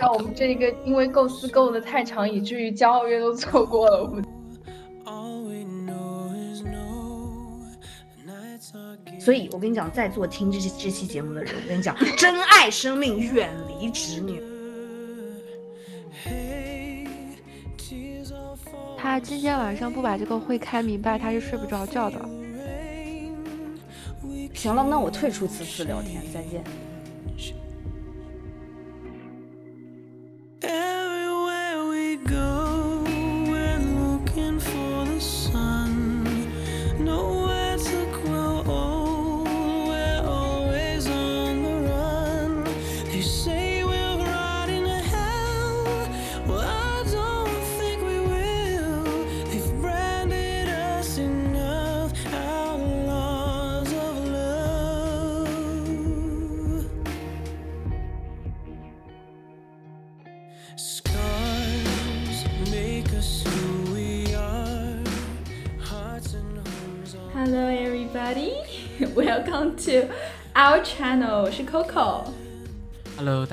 [0.00, 4.02] 那我们这个因为构思构的太长，以至于骄傲月都错过了。
[4.02, 4.24] 我们。
[9.18, 14.42] 所以，我跟你讲，在座听这期这期节目的人，我跟你讲，珍爱生命，远离直女。
[18.96, 22.18] 他今天晚上不把这个会开明白，他是睡不着觉的。
[24.54, 26.64] 行了，那我退出此次聊天，再见。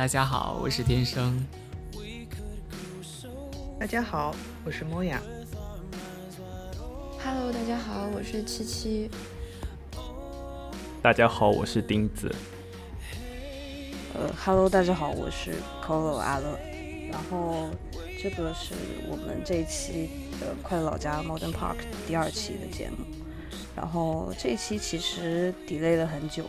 [0.07, 1.45] 大家好，我是天生。
[3.77, 5.21] 大家好，我是莫雅。
[7.21, 9.11] Hello，大家好，我是七七。
[11.01, 12.33] 大家好，我是钉子。
[14.13, 16.57] 呃，Hello，大家好，我是 Colo 阿乐。
[17.11, 17.67] 然后
[18.23, 18.75] 这个是
[19.09, 21.75] 我们这一期的《快乐老家 Modern Park》
[22.07, 22.99] 第二期的节目。
[23.75, 26.45] 然后这一期其实 delay 了很久，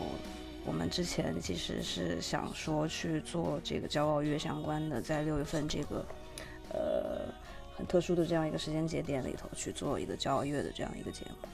[0.69, 6.05] 我们之前其实是想说去做这个骄傲月相关的，在六月份这个
[6.71, 7.33] 呃
[7.75, 11.49] 很特殊的这样一个时间节点里头去做一个骄傲月的这样一个节目，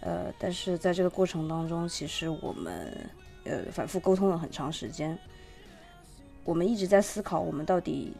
[0.00, 2.92] 呃，但是在这个过程当中，其实我们
[3.44, 5.16] 呃反复沟通了很长时间，
[6.42, 8.12] 我们一直在思考，我们到底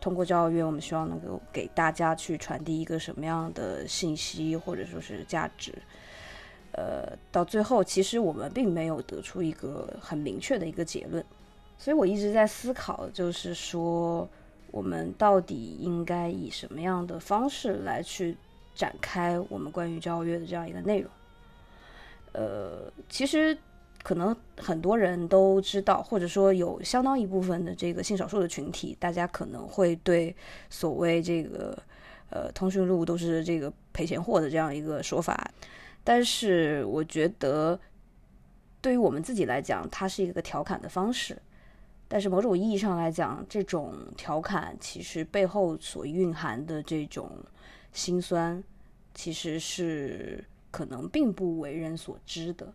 [0.00, 5.74] 通过骄傲月，我们希望能够给大家去传递一个什么样的信息，或者说是价值。
[6.76, 11.24] 呃，到最后，其实我们并没有得出一个很明确的一个结论，
[11.78, 14.28] 所以我一直在思考，就是说，
[14.72, 18.36] 我们到底应该以什么样的方式来去
[18.74, 21.08] 展开我们关于骄傲月的这样一个内容。
[22.32, 23.56] 呃，其实
[24.02, 30.34] 可能很多人都知道，或者说有相当一部分的这个性少数的群体，大家可能会对
[30.68, 31.78] 所谓这个
[32.30, 35.48] 呃通讯录都是这个赔钱货的这样一个说法。
[36.04, 37.80] 但是我觉得，
[38.80, 41.40] 对于我们自己来讲，它是一个调侃的方式。
[42.06, 47.30] 但是某种意义上来讲，这种调侃其实背后所蕴含的这种
[47.92, 48.62] 心酸，
[49.14, 52.72] 其实是可能并不为人所知的。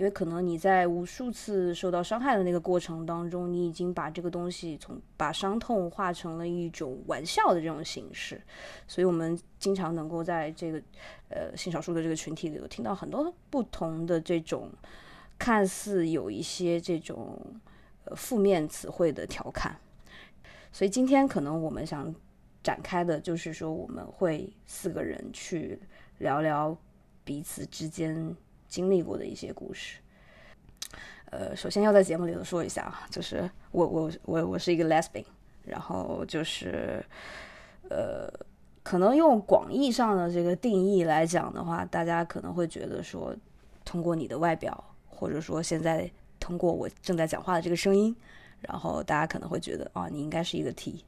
[0.00, 8.40] 因为可能你在无数次受到伤害的那个过程当中，你已经把这个东西从把伤痛化成了一种玩笑的这种形式，
[8.88, 10.82] 所以我们经常能够在这个
[11.28, 14.70] 呃性少数的这个群体里头听到很多不同的这种
[15.38, 17.38] 看似有一些这种
[18.06, 19.76] 呃负面词汇的调侃。
[20.72, 22.14] 所以今天可能我们想
[22.62, 25.78] 展开的就是说，我们会四个人去
[26.16, 26.74] 聊聊
[27.22, 28.34] 彼此之间。
[28.70, 29.98] 经历过的一些故事，
[31.26, 35.24] 呃，首先要在节目里头说一下啊，就是我我我我是一个 lesbian，
[35.64, 37.04] 然后就是，
[37.90, 38.32] 呃，
[38.84, 43.34] 可能用广义上的这个定义来讲的话，大家可能会觉得说，
[43.84, 46.08] 通过你的外表，或者说现在
[46.38, 48.14] 通过我正在讲话的这个声音，
[48.60, 51.04] 然后大家可能会觉得啊，你应该是一个 T，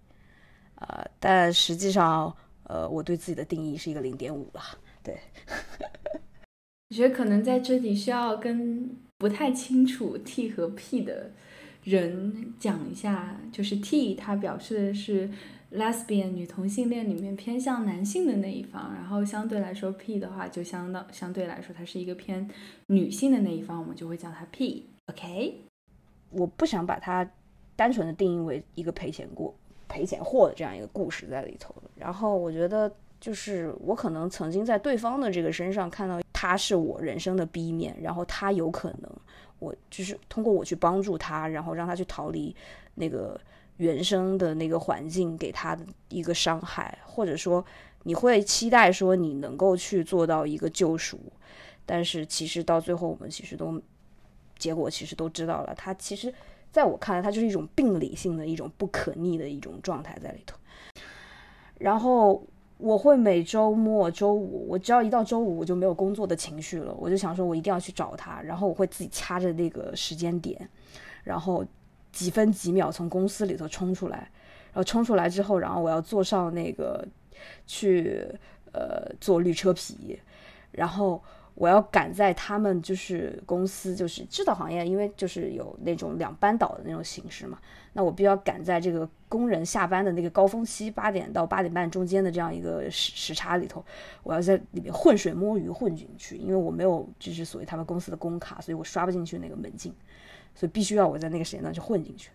[0.75, 4.61] 啊，但实际上，呃，我对自己的定义是一个零点五了，
[5.05, 5.17] 对。
[6.93, 11.31] 我觉得可能在这里需要跟不太清楚 T 和 P 的
[11.85, 15.31] 人讲一下，就是 T 它表示的是
[15.73, 22.47] lesbian 女同性恋里面偏向男性的那一方，然后相对来说 P 的话就相当相对来说它是一个偏
[22.89, 24.91] 女性的那一方，我们就会叫它 P。
[25.07, 25.63] OK，
[26.29, 27.27] 我不想把它
[27.75, 29.55] 单纯的定义为一个赔钱过
[29.89, 31.75] 赔钱货的这样一个故事在里头。
[31.97, 36.21] 然后我觉得就是我可能曾经在对方的这个身上看到。
[36.35, 39.09] 他是我人生的 B 面，然后他有可能，
[39.61, 42.53] 我就是通过我去帮助他，然后让他去逃离
[42.97, 43.41] 那个
[43.77, 47.65] 原生的那个环境给他的一个伤害，或者说
[48.03, 51.17] 你会期待说你能够去做到一个救赎，
[51.87, 53.81] 但是其实到最后我们其实都
[54.59, 56.35] 结果其实都知道了，他其实
[56.73, 60.59] 在我看来，他就是一种病理性的一种不可逆的一种状态在里头，
[61.79, 62.45] 然后。
[62.83, 66.93] 我会每周末周五，我只要一到周五，我就没有工作的情绪了。
[66.99, 70.69] 我就想说，我一定要去找他，然后我会自己掐着那个时间点，
[71.23, 71.65] 然后
[72.11, 74.19] 几分几秒从公司里头冲出来，
[74.73, 77.07] 然后冲出来之后，然后我要坐上那个
[77.69, 78.27] 去
[78.73, 80.19] 呃坐绿车皮，
[80.73, 81.23] 然后
[81.55, 87.59] 我要赶在他们就是公司就是制造行业，因为就是有那种两班倒的那种形式嘛，
[87.93, 93.85] 那我必须要赶在这个工人下班的那个高峰期，八点到八点半中间的这样一个时时差里头，
[94.23, 99.93] 我要在里面浑水摸鱼混进去，因为我没有就是所谓他们公司的工卡，所以我刷不进去那个门禁，
[100.55, 102.31] 所以必须要我在那个时间段去混进去。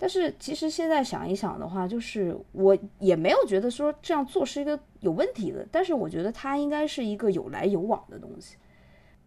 [0.00, 8.56] 但是其实现在想一想的话，就是我也没有觉得说这样做是一个有问题的，但是我觉得它应该是一个有来有往的东西。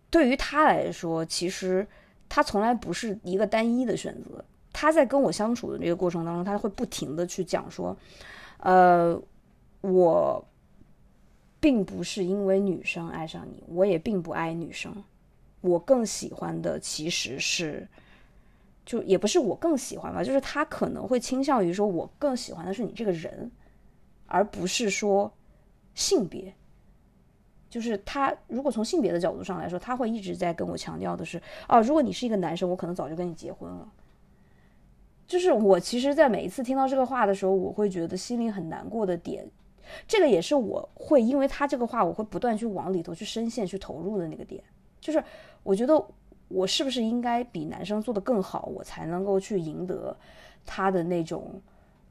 [0.09, 1.85] 对于他来说，其实
[2.29, 4.43] 他从来不是一个单一的选择。
[4.71, 7.95] 他在跟我相处的这个过程当中，他会不停的去讲说，
[8.59, 9.21] 呃，
[9.81, 10.41] 我
[11.59, 15.03] 并不是因为女生爱上你，我也并不爱女生，
[15.59, 17.85] 我更喜欢的其实是。
[18.91, 23.49] 就也不是我更喜欢吧，就是他可能会倾向于说，我更喜欢的是你这个人，
[24.25, 25.31] 而不是说
[25.95, 26.53] 性别。
[27.69, 33.89] 就是他如果从性别的角度上来说，他会一直在跟我强调的是，哦，如果你是一个男生，我可能早就跟你结婚了。
[35.25, 39.49] 就是我其实，在每一次听到这个话的时候，我会觉得心里很难过的点，
[40.05, 44.61] 这个也是我会因为他这个话，我会不断去往里头去深陷、去投入的那个点。
[44.99, 45.23] 就是
[45.63, 46.05] 我觉得。
[46.51, 50.15] 我是不是应该比男生做的更好，我才能够去赢得
[50.65, 51.61] 他的那种，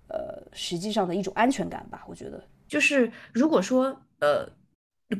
[0.09, 2.05] 呃，实际上的一种安全感吧？
[2.09, 4.49] 我觉得，就是如果说，呃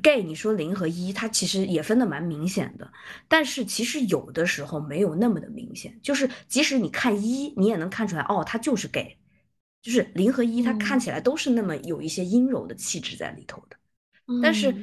[0.03, 2.93] ，gay，你说零和一，它其实也分的蛮明显的，
[3.29, 9.19] 但是其实有的时候没有那么的明显，就是即使你看一，你也能看出来，哦，他就是 gay，
[9.83, 13.77] 就是零和一，它看起来都是那么有一些阴柔的气质在里头的，
[14.43, 14.75] 但是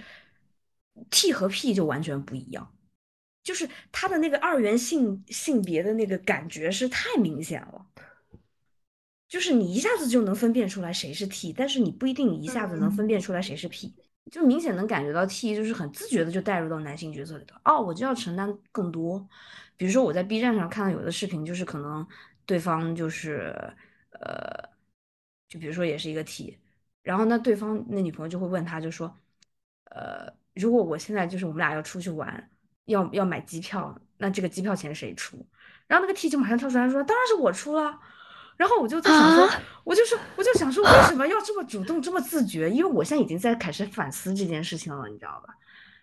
[1.10, 2.72] T 和 P 就完全不一样。
[3.48, 7.86] 就是他的那个二元性性别的那个感觉是太明显了，
[9.30, 13.96] 就是你一下子就能分辨出来谁是 T，但是你不一定一下子能分辨出来谁是 P，
[14.30, 19.26] 就明显能感觉到 T 就是很自觉的就带入到男性角色里头，哦，我就要承担更多。
[19.78, 22.06] 比如说我在 B 站上看到有的视频，就是可能
[22.46, 23.56] 对方就是
[24.10, 24.70] 呃，
[25.48, 26.58] 就比如说也是一个 T，
[27.02, 29.18] 然后那对方那女朋友就会问他，就说，
[29.86, 32.50] 呃，如果我现在就是我们俩要出去玩。
[32.88, 35.46] 要要买机票，那这个机票钱谁出？
[35.86, 37.98] 然后那个 T 就马上跳出来说：“当然是我出了。”
[38.58, 39.48] 然后我就在想说，
[39.84, 42.70] 我就是我就想说，为什么要这么主动、这么自觉？
[42.70, 45.56] 因为我现在已经在开始反思这件事情了，你知道吧？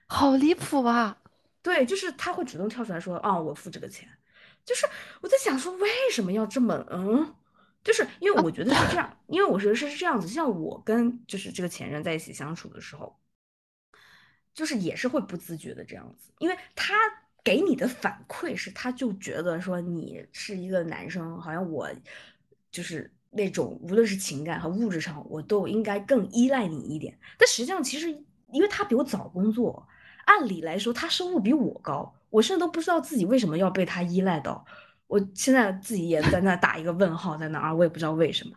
[0.07, 1.19] 好离谱啊！
[1.61, 4.09] 对，就是他会主动跳出来说：“啊，我付这个钱。”
[4.65, 4.87] 就是
[5.21, 7.35] 我在想说，为什么要这么嗯？
[7.83, 10.27] 就是因为我觉得是这样，因为我觉得是是这样子。
[10.29, 13.15] 像我跟就是这个前任在一起相处的时候。
[14.55, 16.95] 就是也是会不自觉的这样子，因为他
[17.43, 21.91] 给你的反馈是，他就觉得说你是一个男生，好像我
[22.71, 27.19] 就是那种无论是情感和物质上，我都应该更依赖你一点。
[27.37, 28.09] 但实际上，其实
[28.53, 29.87] 因为他比我早工作，
[30.25, 34.65] 按理来说他收入比我高，我甚至都不知道自己为什么要被他依赖到。
[35.09, 38.57] 我现在自己也在那打一个问号在那儿，我也不知道为什么。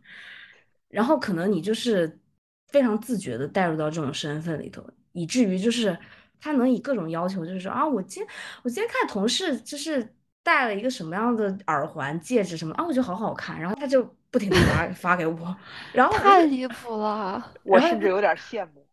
[0.87, 2.19] 然后可能你就是
[2.67, 4.87] 非常自觉的带入到这种身份里头。
[5.17, 5.97] 以至于就是
[6.39, 8.23] 他能以各种要求，就是说啊，我今
[8.63, 15.57] 我今天看同事就是戴了一个什么样的耳环、戒指什么啊，我觉得好好看，然后他就不停的发发给我，
[15.93, 18.85] 然后太离谱了， 我甚至有点羡慕。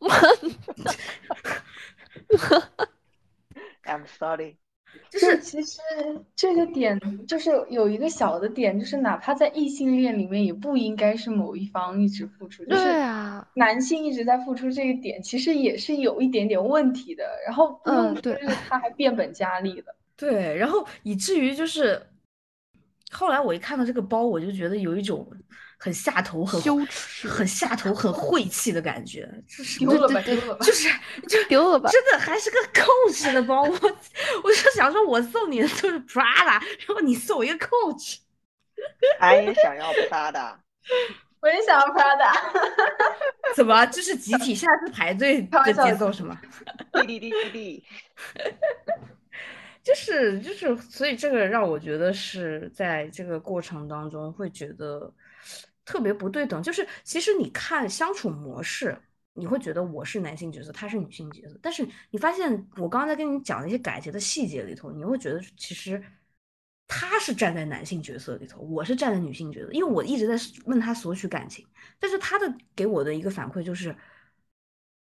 [3.84, 4.56] I'm sorry。
[5.10, 5.80] 就是其实
[6.34, 12.82] 这个点就是有一个小的点，就是哪怕在异性恋里面，也不应该是某一方一直付出，就是
[13.54, 17.24] 男性一直在付出这个点，其实也是有一点点问题的。
[17.46, 19.94] 然后，嗯，对，他还变本加厉了。
[20.16, 22.00] 对，然后以至于就是
[23.10, 25.26] 后来我一看到这个包，我就觉得有一种。
[25.84, 30.88] 很下头，很羞耻，很下头，很晦气的感觉，就是丢了吧，丢了吧，就是
[31.28, 38.16] 就丢了吧，真的还是个 Coach 的包，我我就想说，我送你的就是 Prada，然后你送我一个 Coach，
[39.20, 40.56] 俺 也想要 Prada，
[41.40, 42.32] 我也想要 Prada，
[43.54, 43.84] 怎么？
[43.84, 46.40] 这是集体下次排队的节奏是吗？
[47.06, 47.84] 滴滴滴滴，
[49.82, 55.12] 就是就是，所以这个让我觉得是在这个过程当中会觉得。
[55.84, 58.96] 特别不对等，就是其实你看相处模式，
[59.34, 66.02] 你会觉得我是男性角色，他是女性角色，但是你发现我刚刚在跟你讲那些改节的细节里头，你会觉得其实
[66.86, 70.36] 他是站在男性角色里头，我是站在女性角色，因为我一直在
[70.66, 71.66] 问他索取感情，
[71.98, 73.94] 但是他的给我的一个反馈就是，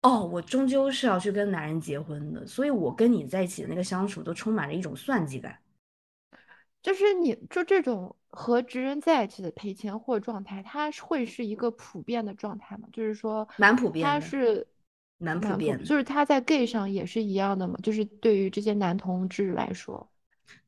[0.01, 5.57] 哦，我终究是要去跟男人结婚的，所以我跟你在一起的那个相处都充满了一种算计感。
[6.81, 12.87] 就是你就这种和直人在一起的赔钱货状态，它会是一个普遍的状态吗？
[12.91, 14.65] 就是说蛮普遍，它是
[15.17, 17.77] 蛮普遍的，就是他在 gay 上也是一样的嘛？
[17.83, 20.11] 就是对于这些男同志来说，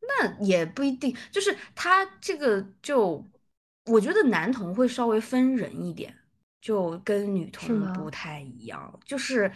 [0.02, 3.26] 那也不一定，就是他这个就
[3.86, 6.16] 我觉得男同会稍微分人一点，
[6.62, 9.52] 就跟女同不太一样，就是。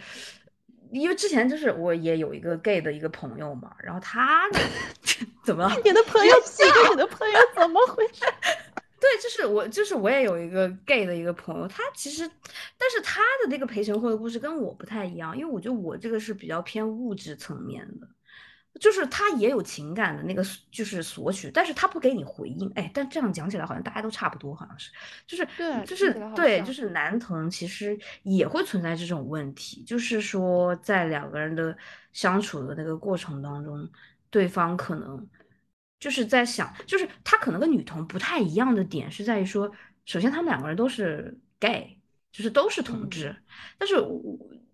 [0.92, 4.48] 因为之前就是我也有一个 gay 的一个朋友嘛，然后他
[5.44, 5.74] 怎么了？
[5.84, 6.34] 你的朋友？
[6.90, 8.24] 你的朋友怎么回事？
[9.00, 12.28] 对，就是我，就是我也有一个 gay 的一个朋友，他其实，
[12.76, 18.08] 但是他的那个陪审会的故事跟我不太一样，因为我觉得我这个是比较偏物质层面的。
[18.80, 22.70] 就是他也有情感的那个，就是索取，但是他不给你回应。
[22.76, 24.90] 哎，但这样讲起来好像大家都差不多，好像是，
[25.26, 31.76] 就是对，就是对，就是男同其实也会存在这种问题，就是说在两个人的
[32.12, 33.88] 相处的那个过程当中，
[34.30, 35.26] 对方可能
[35.98, 39.68] 就是在想，就是他可能跟女同不太一样的点是在于说，
[40.04, 41.98] 首先他们两个人都是 gay，
[42.30, 43.34] 就是都是同志，
[43.76, 43.96] 但是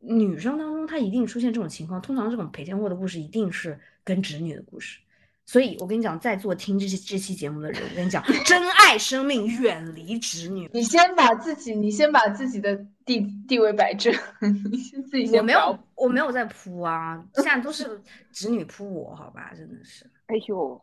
[0.00, 3.80] 女生当中他一定出现这种情况，通常这种赔钱货的故事一定是。
[4.04, 4.98] 跟侄女的故事，
[5.46, 10.70] 所以我跟你讲，在座听这些这期节目的人，我跟你讲，珍爱生命，远离侄女。
[10.72, 14.12] 你先把自己，你先把自己的地地位摆正，
[14.70, 15.38] 你先自己先。
[15.38, 20.04] 我没有，我没有在扑啊，现在都是侄女扑我，好吧，真的是。
[20.26, 20.80] 哎呦，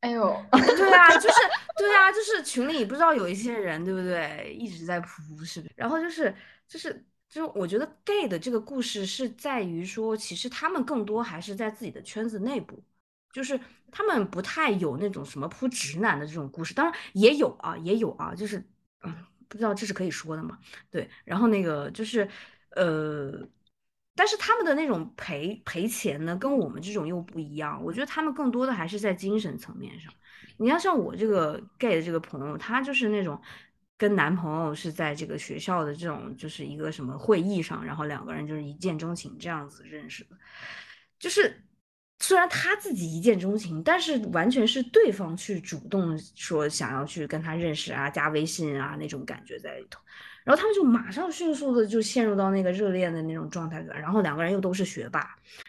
[0.00, 1.36] 哎呦， 对啊，就是
[1.76, 5.64] 对啊，就是群里不知道有一些人，对不对，一直在扑，是不是？
[5.76, 6.34] 然后就是
[6.66, 7.04] 就是。
[7.28, 12.80] 就是我觉得 gay 的这个故事是在于说，其实他们更多还是在自己的圈子内部，
[13.32, 13.58] 就是
[13.90, 18.64] 他们不太有那种什么扑直男的这种故事，当然也有啊，也有啊，就是
[19.02, 19.12] 嗯，
[19.48, 20.58] 不知道这是可以说的吗？
[20.90, 22.28] 对，然后那个就是
[22.70, 23.32] 呃，
[24.14, 30.12] 但是他们的那种赔赔钱呢，跟我们这种又不一样，我觉得他们更多的还是在精神层面上。
[30.58, 33.40] 你要像我这个 gay 的这个朋友，他就是那种。
[33.96, 40.30] 跟男朋友是在这个学校的这种就是一个什么会议上，然后两个人就是一见钟情这样子认识的。
[41.18, 41.64] 就是
[42.18, 50.00] 虽然他自己一见钟情，但是完全是对方去主动说想要去跟他认识啊，加微信啊那种感觉在里头。
[50.44, 55.20] 然后他们就马上迅速的就陷入到那个热恋的那种状态然后两个人又都是学霸，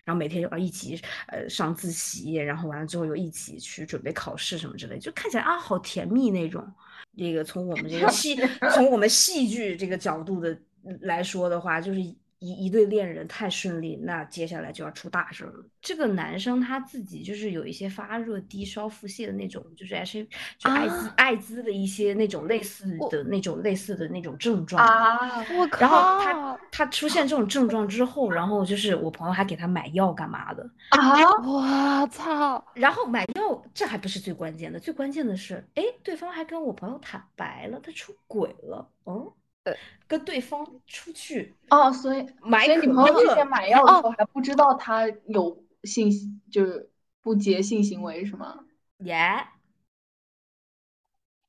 [0.04, 6.70] 然后每天又要一起呃上自习，然后完了之后又一起去准备考试什么之类，就看起来啊好甜蜜那种。
[7.18, 8.36] 这个从我们这个 戏，
[8.74, 10.58] 从我们戏剧这个角度的
[11.02, 12.00] 来说的话，就是
[12.40, 15.66] 一一对恋人太顺利，那接下来就要出大事了。
[15.82, 20.28] 这个男生他自己就是有一些发热、低烧、腹泻的那种，就是 H
[20.58, 25.44] 就艾滋艾滋的一些那种类似的那种类似的那种症状啊。
[25.58, 25.80] 我靠！
[25.80, 31.20] 然后他他出现这种症状之后，然后就是我朋友还给他买药干嘛的啊？
[31.44, 32.64] 我操！
[32.74, 38.90] 然后买药这还不是最关键的，最关键的是，哎，对方还跟我朋友坦白了，他出轨了。
[39.04, 39.32] 哦，
[39.66, 39.76] 呃，
[40.08, 45.64] 跟对方出去哦，所以买你朋友之前买药的时候还不知道他有。
[45.86, 46.90] 性就是
[47.22, 48.66] 不洁性行为是吗？
[49.02, 49.46] 耶。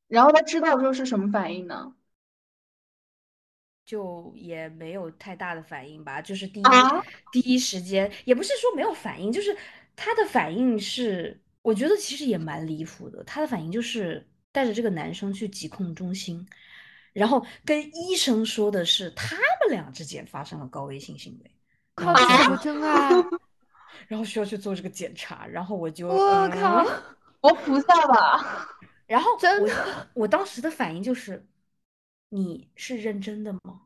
[0.08, 1.94] 然后他知道之后是什么反应呢？
[3.86, 6.64] 就也没有太大的反应吧，就是第一
[7.32, 9.56] 第一时间也不是说没有反应，就是
[9.96, 13.24] 他的反应是，我觉得其实也蛮离谱的。
[13.24, 16.46] 他的反应就是带着这个男生去疾控中心，
[17.18, 21.50] 然后跟医生说的是他们俩之间发生了高危性行为。
[21.94, 22.12] 靠，
[22.50, 23.08] 么真啊。
[24.06, 26.84] 然后需要去做这个检查，然后我就我靠，
[27.40, 28.68] 我菩萨吧！
[29.06, 31.46] 然后真的我当时的反应就是，
[32.28, 33.80] 你是认真的吗？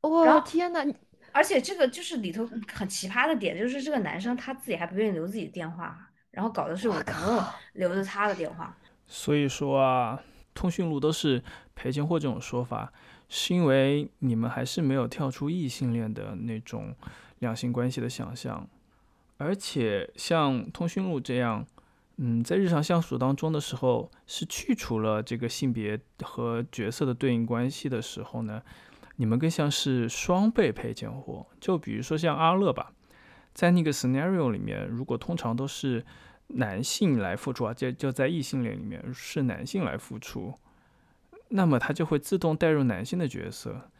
[0.00, 0.84] 我天呐，
[1.30, 5.96] 而且这个就是里头很奇葩的点，就是这个男生他自己还不愿意留自己的电话，
[6.32, 8.76] 然后搞的是我朋友留的他的电话。
[9.06, 10.20] 所以说啊，
[10.52, 11.42] 通讯录都是
[11.78, 12.92] 赔钱货这种说法，
[13.28, 16.92] 是因为你们还是没有跳出异性恋的那种
[17.38, 18.68] 两性关系的想象。
[19.36, 21.64] 而且像通讯录这样，
[22.16, 28.60] 嗯，在日常相处当中的时候，是去除了这个性别和角色的对应关系的时候呢，
[29.14, 31.46] 你们更像是双倍赔钱货。
[31.60, 32.90] 就比如说像阿乐吧，
[33.54, 36.04] 在那个 scenario 里面，如果通常都是
[36.48, 40.52] 男性来付出啊，就就在异性恋里面是男性来付出，
[41.50, 43.90] 那么他就会自动带入男性的角色。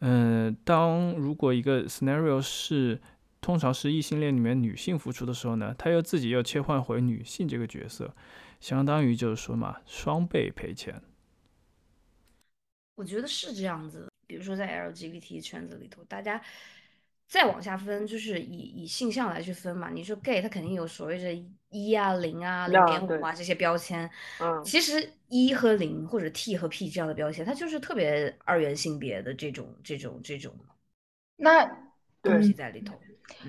[0.00, 3.00] 嗯，当如果一个 scenario 是
[3.40, 8.14] 通常是异性恋里面女性付出的时候呢，他又自己又切换回女性这个角色，
[8.60, 11.00] 相当于就是说嘛，双倍赔钱。
[12.96, 16.40] 我觉得是这样子，比如说在 LGBT 圈子里头，大家
[17.28, 19.90] 再往下分，就是以以性向来去分嘛。
[19.90, 24.08] 你说 gay，他肯定有所谓的一啊、零啊、零点五啊这些标签。
[24.40, 30.54] 嗯，其实一和零或者 T 和 P 这样的标签，它就是特别二元性别的这种、这种、这种
[31.36, 31.68] 那
[32.22, 32.94] 东西在里头。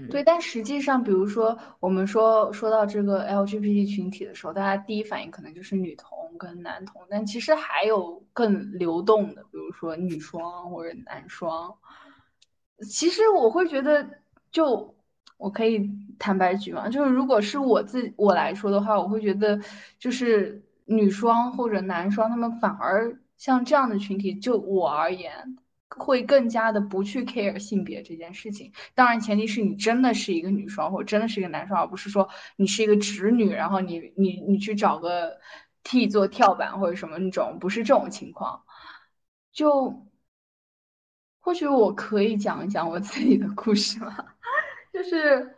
[0.09, 11.77] 对，但实际上，比如说我们说说到这个 LGBT 群体的时候，大家第一反应可能就是女同跟男同，但其实还有更流动的，比如说女双或者男双。
[12.85, 14.07] 其实我会觉得，
[14.51, 14.95] 就
[15.37, 19.59] 我可以坦白举嘛，就是如果是我自我来说的话，我会觉得
[19.97, 25.57] 就是女双或者男双，他们反而像这样的群体，就我而言，
[25.89, 28.71] 会更加的不去 care 性别这件事情。
[28.93, 35.37] 当然，前提是你真的是一个女双，或者真的是一个男双，而不是说你是一个直女，然后你你你去找个
[35.83, 38.61] T 做跳板或者什么那种，不是这种情况，
[39.51, 40.06] 就。
[41.47, 44.13] 或许我可以讲一讲我自己的故事吗？
[44.93, 45.55] 就是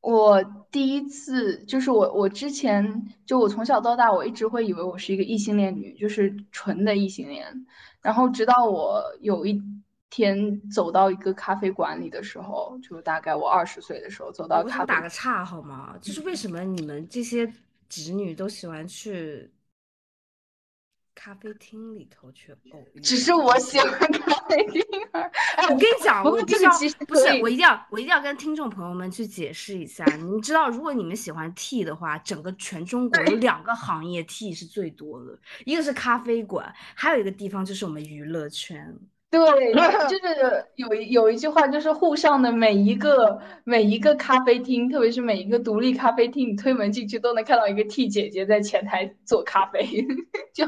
[0.00, 0.42] 我
[0.72, 7.46] 第一次，就是我我之前就我从小到大，我一直会以为我是一个异性恋女，就是纯的异性恋。
[8.02, 9.62] 然后直到我有一
[10.10, 14.86] 天走到一个咖啡馆里的时候，就大概我二十岁的时候走到咖啡。
[14.86, 15.94] 打个岔好吗？
[16.00, 17.48] 就是为什么你们这些
[17.88, 19.48] 直女都喜欢去？
[21.16, 24.82] 咖啡厅里头去 偶遇，只是我喜欢咖啡厅。
[25.12, 30.04] 哎，我跟你讲，我这个其实不是，我一定要，我一定要跟听众朋友们去解释一下。
[30.16, 38.96] 你们知道，如果你们喜欢 T 的话，整个全中国有两个行业 T 是最多的，一个是咖啡馆，还有一个地方就是我们娱乐圈。
[39.30, 39.40] 对，
[40.08, 49.84] 就是有有一句话，就是沪上的每一个每一个咖啡厅，特别是每一个独立咖啡厅，你推门进去都能看到一个 T 姐姐在前台做咖啡。
[50.54, 50.64] 就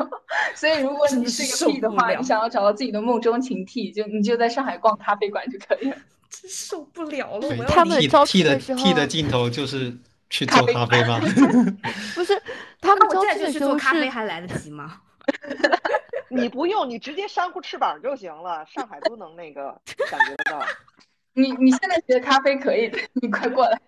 [0.55, 5.97] 所以，如果你是一个 T 的话，你想要找到自己的梦中情 T，就你就在上海逛咖啡馆就可以了。
[6.29, 7.65] 真受不了了！
[7.67, 9.97] 他们招 T 的 T 的镜头就是
[10.29, 11.19] 去做咖啡吗？
[12.15, 12.39] 不是，
[12.83, 15.01] 他们招聘的时候咖啡还来得及吗？
[16.31, 18.65] 你不用，你直接扇呼翅膀就行了。
[18.67, 20.61] 上海都能那个感觉得到。
[21.35, 23.81] 你你现在学咖啡可以的，你快过来。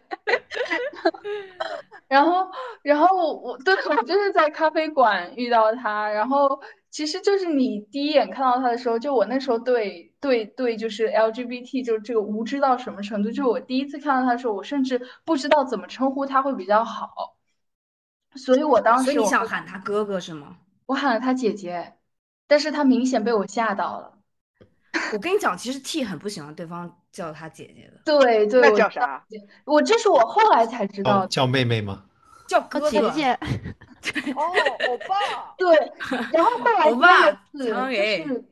[2.07, 2.48] 然后，
[2.83, 13.33] 然后我对我就是在咖啡馆遇到他，然后其实就是你第一眼看到他的时候，就我那时候对对对，就是 LGBT 就这个无知到什么程度？
[13.33, 17.37] 就我第一次看到他的时候，我甚至不知道怎么称呼他会比较好，
[18.37, 20.59] 所以我当时所以你想喊他哥哥是吗？
[20.87, 21.94] 我喊了他姐姐。
[22.51, 24.13] 但是他明显被我吓到了。
[25.13, 28.01] 我跟你讲，其实 T 很不喜欢对方叫他姐姐的。
[28.05, 29.25] 对对，那叫啥？
[29.65, 31.25] 我这是我后来才知道。
[31.29, 32.07] 叫妹妹吗？
[32.49, 33.31] 叫哥姐姐。
[34.35, 34.43] 哦，
[34.89, 35.55] 欧巴。
[35.57, 35.93] 对，
[36.33, 38.45] 然后后来欧巴，就是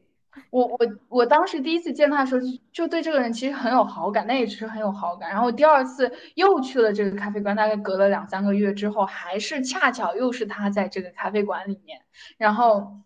[0.51, 5.29] 我我我当时第一次见他的时候，就就对这个人其实很有好感，那也只是很有好感。
[5.31, 12.01] 然后第二次又去了这个咖啡馆，大概隔了两三个月之后，还是恰巧又是他在这个咖啡馆里面，
[12.37, 13.01] 然后。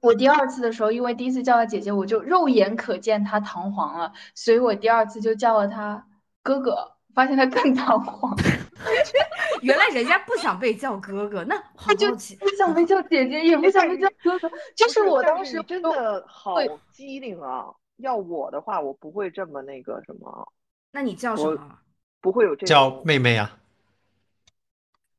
[0.00, 6.06] 我第二次的时候，因为第一次叫他姐姐，我就肉眼可见他堂皇了，所以我第二次就叫了他
[6.42, 8.36] 哥哥，发现他更堂皇。
[9.62, 14.50] 原来人家不想被叫哥哥，那 他就不想被叫姐姐，也不想被叫哥哥。
[14.76, 16.56] 就是我当时真的好
[16.90, 17.66] 机灵啊！
[17.96, 20.52] 要我的话，我不会这么那个什么。
[20.92, 21.78] 那你叫什么？
[22.20, 23.58] 不会有这叫妹妹啊。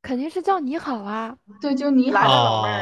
[0.00, 1.36] 肯定是叫你好啊。
[1.60, 2.64] 对，就你好。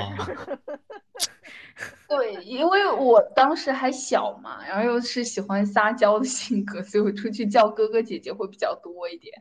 [2.09, 9.35] 对，因为我当时还小嘛，然后又是喜欢撒娇的性格，所以我出去叫哥哥姐姐会比较多一点。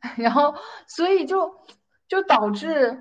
[0.16, 0.52] 然后，
[0.88, 1.54] 所以就
[2.08, 3.00] 就导致，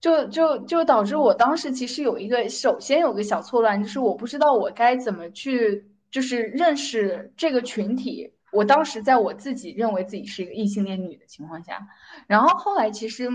[0.00, 8.32] 就就就导致我当时其实有一个，首先有个小错乱，就是我不知道我该怎么去，就是认识这个群体。
[8.50, 11.86] 我当时在我自己认为自己是一个异性恋女的情况下，
[12.26, 13.28] 然后后来其实。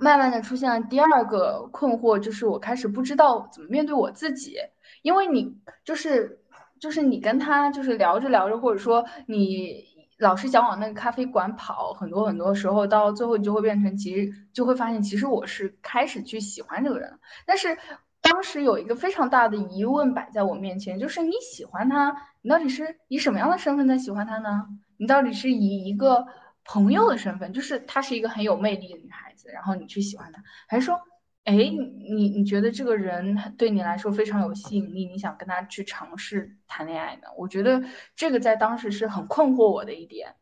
[0.00, 4.56] 慢慢的出现了第二个困惑，就是我开始不知道怎么面对我自己，
[5.02, 6.40] 因为你就是
[6.80, 9.84] 就是你跟他就是聊着聊着，或者说你
[10.18, 17.76] 老是想往那个咖啡馆跑，很多很多时候到最后你就会变成，其实就会发现其实我是开始去喜欢这个人，但是
[18.20, 24.66] 当时有一个非常大的疑问摆在我面前，就是你喜欢他，你到底是以什么样的身份在喜欢他呢？
[24.96, 26.26] 你到底是以一个
[26.64, 29.48] 朋友的身份，就是她是一个很有魅力的女孩子。
[29.52, 31.00] 然后你去喜欢她，还是说，
[31.44, 37.28] 哎，你你觉得这个人对你来说非常有吸引力，你想跟他去尝试谈恋爱呢？
[37.36, 37.82] 我觉得
[38.14, 40.36] 这个在当时是很困惑我的一点，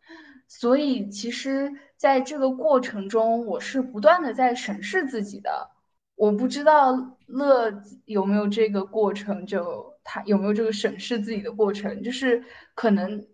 [0.47, 5.71] 所以其实在这个过程中，我是不断的在审视自己的。
[6.17, 13.27] 我不知道乐有没有这个过程，就他有没有这个审视自己的过程，就是可能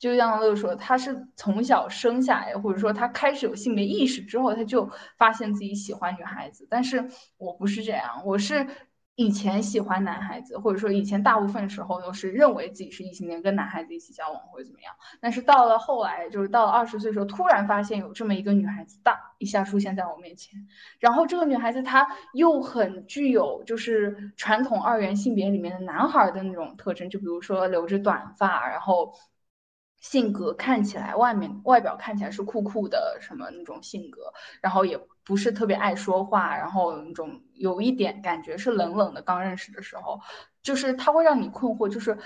[0.00, 6.66] 就像乐说，他是从小生下来，或者说他开始有性别意识之后，他就发现自己喜欢女孩子。
[6.68, 8.66] 但是我不是这样，我是。
[9.16, 14.94] 以前喜欢男孩子，或者说以前大部分时候都是认为自己是异性恋，跟男孩子一起交往或者怎么样。
[15.20, 20.66] 但是到了后来，就是到了二十岁的时候，突然发现有这么一个女孩子，大一下出现在我面前。
[21.00, 29.12] 然后这个女孩子她又很具有就是传统二元性别里面的男孩的那种特征，就比如说留着短发，然后
[30.00, 35.00] 性格看起来外面外表看起来是酷酷的什么那种性格，然后也。
[35.22, 39.22] 不是特别爱说话，然后那种有一点感觉是冷冷的。
[39.22, 40.18] 刚认识的时候，
[40.60, 42.18] 就是他会让你困惑，就是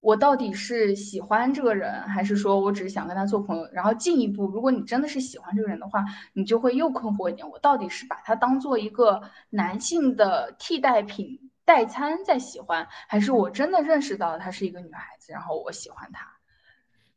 [0.00, 3.68] 我到底是喜欢这个人，还是说我只是想跟他做朋友？
[3.70, 6.02] 然后进一步，如果你真的是喜欢这个人的话，
[6.32, 16.37] 你就会又困惑一点：我到底是把他当做一个男性的替代品、代餐在喜欢，还是我真的认识到她是一个女孩子，然后我喜欢她？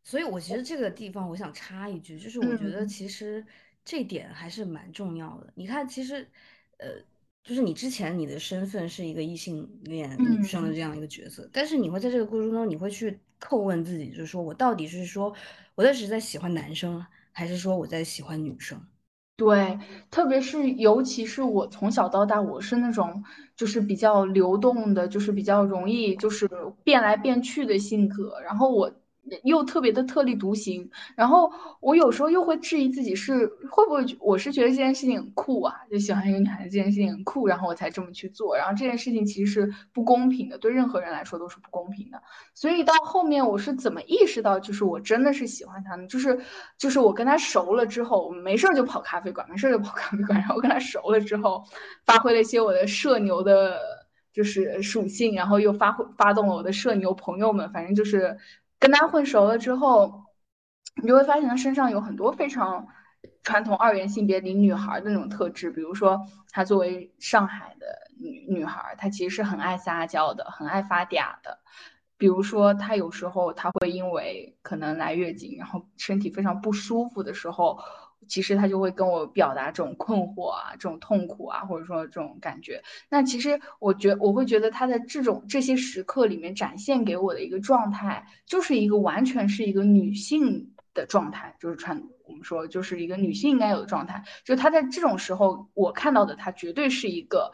[0.04, 3.46] 所以，我其实这个地方我想插一句，就是我觉得其实。
[3.84, 5.52] 这点还是蛮重要的。
[5.56, 6.30] 你看，其实，
[6.78, 6.88] 呃，
[7.44, 15.34] 就是你之前你的身份是一个异性恋女生的这样一个角色，但是你会在这个过程中，你会去叩问自己，就是说我到底是说
[15.74, 18.80] 我在是在喜欢男生，还是说我在喜欢女生？
[19.36, 19.80] 对，
[20.12, 23.24] 特别是尤其是我从小到大，我是那种
[23.56, 26.48] 就是比较流动的，就是比较容易就是
[26.84, 29.01] 变来变去的性格，然后我。
[29.44, 42.22] 又特别的特立独行，然后我有时候又会质疑自己是会不会我是觉得这件事情很酷啊，就喜欢一个女孩子这件事情很酷，然后我才这么去做，然后这件事情其实是不公平的，对任何人来说都是不公平的。
[42.56, 46.08] 所以到后面我是怎么意识到，就是我真的是喜欢他呢？
[46.08, 46.40] 就是
[46.80, 51.64] 就是我跟他熟了之后，我没事就跑咖啡馆，没事就跑咖啡馆，然后我跟他熟了之后，
[52.06, 53.80] 发挥了一些我的社牛的，
[54.34, 58.36] 就是属性，然后又发挥发动了我的社牛朋友们，反正就是。
[58.82, 60.26] 跟他混熟了之后，
[61.02, 62.88] 你就会发现他身上有很多非常
[63.44, 65.70] 传统二元性别里女孩的那种特质。
[65.70, 67.86] 比如说，他作为上海的
[68.20, 71.60] 女女孩，她其实是很爱撒娇的，很爱发嗲的。
[72.18, 77.80] 比如说，她有时候她会因为可能来月经，然后身体非常不舒服的时候。
[78.28, 82.82] 其实他就会跟我表达这种困惑啊，这种痛苦啊，或者说这种感觉。
[83.10, 94.24] 那其实我觉我会觉得他在这种这些时刻里面展现给我的一个状态，就是一个完全是一个女性的状态，就是穿我们说就是一个女性应该有的状态。
[94.44, 97.52] 就他在这种时候，我看到的他绝对是一个。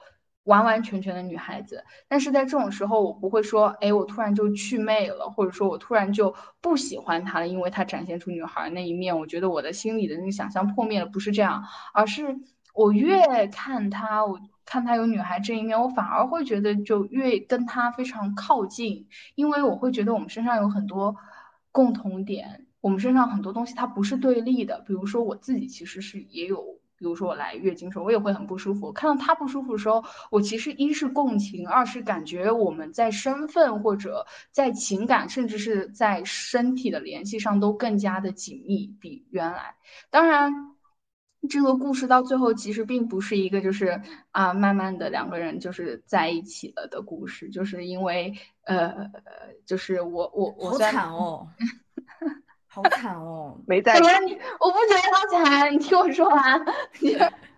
[0.48, 12.40] 完完全全的女孩子，但是在这种时候，我不会说，哎，我突然就去魅了，或者说我突然就不喜欢她了，因为她展现出女孩那一面，我觉得我的心里的那个想象破灭了，不是这样，而是
[12.74, 19.06] 我越看她，我看她有女孩这一面，我反而会觉得就越跟她非常靠近，
[19.36, 21.18] 因为我会觉得我们身上有很多
[21.74, 26.80] 共同点，我们身上很多东西它不是对立的，比如说我自己其实是也有。
[26.98, 28.92] 比如说我来月经时候，我也会很不舒服。
[28.92, 39.76] 看到他不舒服的时候，我其实一是共情，二是感觉我们在身份或者在情感，甚至是在身体的联系上都更加的紧密，比原来。
[40.10, 40.52] 当然，
[41.48, 48.34] 这个故事到最后其实并不是一个就是啊，慢慢的两个人就是在一起了的故事，就是因为
[48.64, 49.10] 呃，
[49.66, 51.48] 就是我我我好惨哦。
[52.78, 53.96] 好惨哦，没在。
[53.96, 54.34] 怎么你？
[54.60, 56.64] 我不觉得好惨，你听我说完。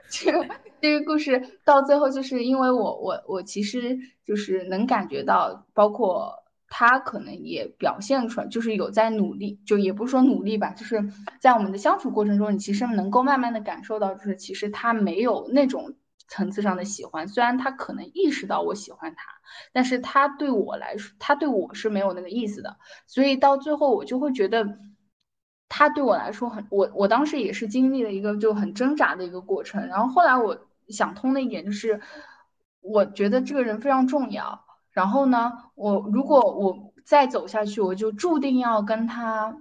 [0.09, 0.45] 这个
[0.79, 6.33] 这个故事到最后，就是因为我我我其实就是能感觉到，包括
[6.69, 11.03] 他可能也表现出来，就是有在努力，就也不是说努力吧，就是
[11.41, 15.93] 在我们的相处过程中，你其实能够慢慢的感受到，就是其实他没有那种
[16.29, 19.23] 层次上的喜欢，虽然他可能意识到我喜欢他，
[19.73, 24.79] 但是他对我来说，他对我是没有那个意思的，所以到最后我就会觉得。
[25.69, 32.01] 他对我来说很，我我当时也是经历了一个就很挣扎的一个过程，然后后来我想通的一点就是，
[32.81, 39.55] 我觉得这个人非常重要，然后呢，我如果我再走下去，我就注定要跟他，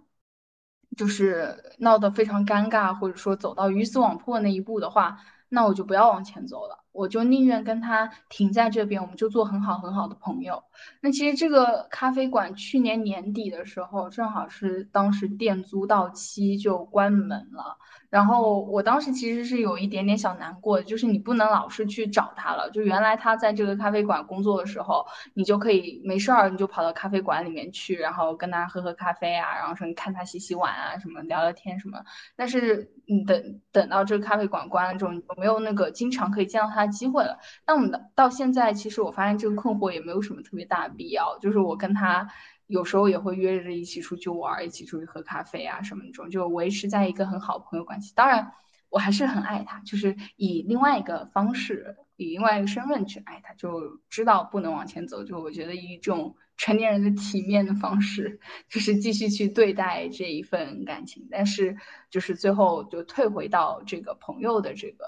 [0.97, 5.19] 就是闹得非常尴尬，或者说走到鱼死网破那一步的话，
[5.51, 6.85] 那我就不要往前走了。
[6.93, 10.63] 我就宁愿跟他停在这边，我们就做很好很好的朋友。
[11.01, 17.77] 那其实这个咖啡馆去年年底的时候，正好是当时店租到期就关门了。
[18.11, 22.71] 然后我当时其实是有一点点小难过的，就是你不能老是去找他了。
[22.71, 32.03] 就原来他在这个咖啡馆工作的时候，你就可以没事儿你就跑到咖啡馆里面去，然后跟他喝喝咖啡啊，然后说你看他洗洗碗啊，什么聊聊天什么。
[32.35, 37.39] 但是你等等到这个咖啡馆关了之后，你就没有那个经常可以见到他的机会了。
[37.67, 42.29] 那我们到现在，其实我发现这个困惑也没有什么特别大的必要，就是我跟他。
[42.69, 48.13] 有时候也会约着一起出去玩，一起出去喝咖啡啊什么那种，就维持在一个很好朋友关系。
[48.15, 48.53] 当然，
[48.91, 55.25] 我还是很爱他，就是以另外一个方式，以另外一个身份去爱他，就知道不能往前走。
[55.25, 58.39] 就我觉得以这种成年人的体面的方式，
[58.69, 61.27] 就是继续去对待这一份感情。
[61.31, 61.75] 但是，
[62.11, 65.07] 就是最后就退回到这个朋友的这个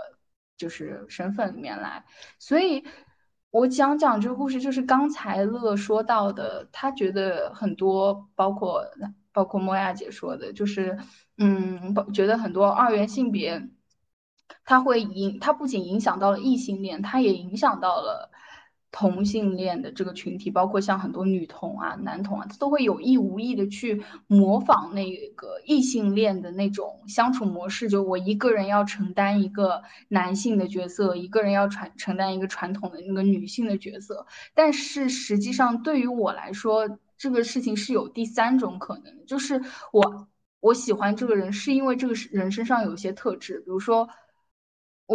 [0.60, 2.04] 就是身份里面来，
[2.38, 2.84] 所以。
[3.52, 8.86] 我讲讲这个故事，就是刚才乐说到的，他觉得很多，包括
[9.32, 10.96] 包括莫亚姐说的，就是，
[11.36, 13.60] 嗯，觉得很多二元性别，
[14.64, 18.30] 它会影，它不仅影响到了异性恋，它也影响到了。
[18.92, 27.88] 同性恋的这个群体，包括像很多女同啊、男同啊，他都会有意无意的去模仿那个异性恋的那种相处模式。
[27.88, 34.26] 就我一个人要承担一个男性的角色，一个人要传承担一个传统的那个女性的角色。
[34.54, 44.08] 但是实际上，对于我来说，这个事情是有第三种可能，就是我我喜欢这个人，是因为这个人身上有一些特质，比如说。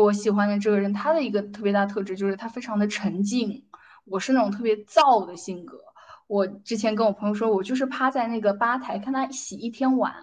[0.04, 3.66] 我喜欢的这个人，他的一个特别大特质就是他非常的沉静。
[4.04, 5.80] 我是那种特别躁的性格。
[6.28, 10.14] 我之前跟我朋友说，我就是趴在那个吧台看他洗一天碗，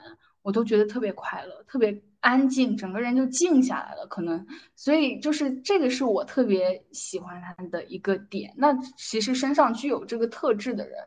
[0.42, 4.06] 我都觉得特别快乐，特别安静，整个人就静下来了。
[4.08, 8.52] 可能，所以就是这个是我特别喜欢他的一个点。
[8.58, 10.98] 那其实身上具有这个特质的人，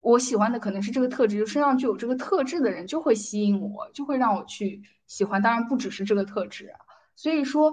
[0.00, 5.42] 我喜欢的可能是这个特质，就身上具有这个特质的人就会吸引我，就会让我去喜欢。
[5.42, 6.72] 当然不只是这个特质。
[7.22, 7.72] 所以说，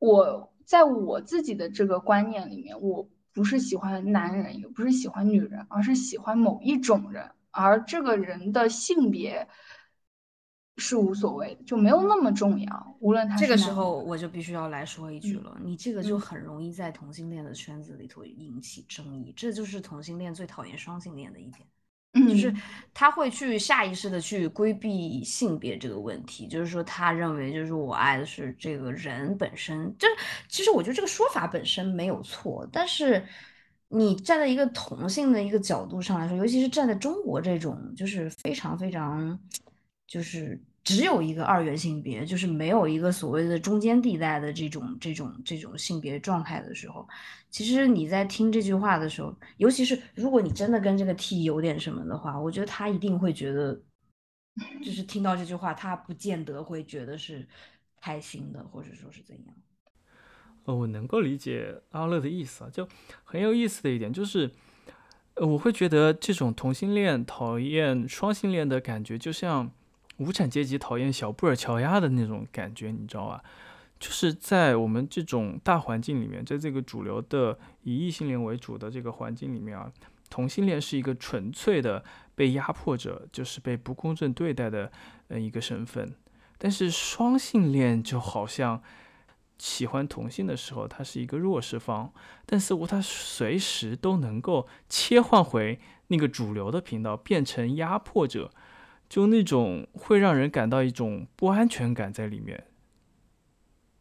[0.00, 9.46] 我在我自己的这个观念里面，我不是喜欢男人，也不是喜欢女人，而是喜欢某一种人，而这个人的性别
[10.78, 12.96] 是无所谓的，就没有那么重要。
[12.98, 21.64] 无论他这个时候，我就必须要来说一句了，你这个就很容易在同性恋的圈子里头引起争议，这就是同性恋最讨厌双性恋的一点。
[22.12, 22.52] 就是
[22.92, 30.14] 他会去下意识的去规避性别这个问题，就是说他认为就是我爱的是这个人本身，就是
[30.48, 33.24] 其实我觉得这个说法本身没有错，但是
[33.88, 39.38] 你站在一个同性的一个角度上来说，尤其是站在中国这种就是非常非常
[40.06, 40.60] 就是。
[40.84, 47.06] 只有一个二元性别，就是没有一个所谓的中间地带的这种这种这种性别状态的时候，
[47.50, 53.80] 其实你在听这句话的时候，尤其是如果你真的跟这个 T 有点什么的话，我觉得他一定会觉得，
[54.84, 57.46] 就是听到这句话，他不见得会觉得是
[58.00, 59.54] 开心的，或者说是怎样。
[60.64, 62.88] 呃，我能够理解阿乐的意思啊，就
[63.22, 64.50] 很有意思的一点就是，
[65.36, 69.70] 我会觉得这种同性恋讨厌双性恋的感觉，就像。
[70.18, 73.42] 无产阶级讨厌小布尔乔亚的那种感觉，你知道吧？
[73.98, 79.90] 就是在我们这种大环境里面，在这个主流的以异性恋为主的这个环境里面啊，
[80.28, 84.90] 同性恋是一个纯粹的被压迫者，就是被不公正对待的
[85.28, 86.12] 呃一个身份。
[86.58, 88.82] 但是双性恋就好像
[89.58, 92.12] 喜欢同性的时候，他是一个弱势方，
[92.44, 98.50] 但似乎他随时都能够切换回那个主流的频道，变成压迫者。
[99.12, 102.64] 就那种会让人感到一种不安全感在里面。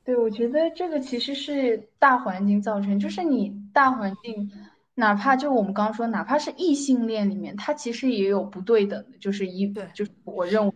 [0.06, 4.50] 对，我觉得这个其实是大环境造成，就是你大环境，
[4.95, 10.74] 哪怕就我们刚刚说，哪怕是异性恋里面，它其实也有不对等的，就是一，就是我认为。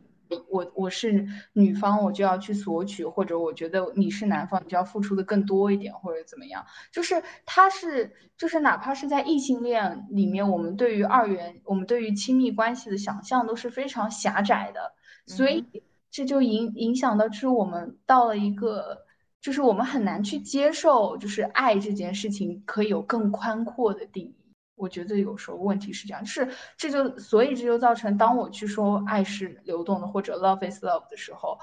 [0.50, 6.66] 我我是女方，我就要去索取，或者我觉得你是男方，你就要付出的更多一点，或者怎么样？
[6.92, 14.94] 就是他是，就是哪怕是在异性恋里面，我们对于二元，我们对于亲密关系的想象都是非常狭窄的，
[15.28, 15.64] 所以
[16.10, 19.06] 这就影影响到，就是我们到了一个，
[19.42, 24.36] 就是我们很难去接受，就是爱这件事情可以有更宽阔的定义。
[24.76, 31.58] 我觉得有时候问题是这样，是这就所以这就造成，当我去说爱是流动的或者 love is love 的时候，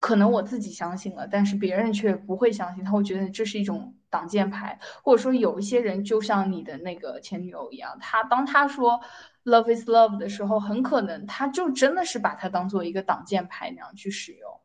[0.00, 8.98] 可能我自己相信了，但是别人却不会相信，他会觉得这是一种挡箭牌，或者说有一些人就像你的那个前女友一样，他当他说
[9.44, 14.60] love is love 的时候，很可能他就真的是把它当做一个挡箭牌那样去使用，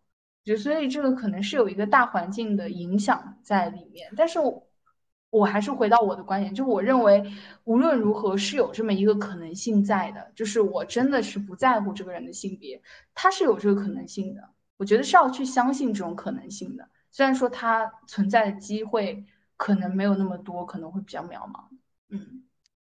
[0.45, 4.39] 就所以这个可能是有一个大环境的影响在里面，但是。
[5.29, 7.23] 我还是回到我的观点，就我认为
[7.65, 12.81] 无论如何是有这么一个可能性在的，就是我真的是不在乎这个人的性别，
[13.13, 14.49] 他是有这个可能性的。
[14.77, 19.25] 我觉得是要去相信这种可能性的，虽然说它存在的机会
[19.57, 21.65] 可能没有那么多，可能会比较渺茫。
[22.09, 22.43] 嗯，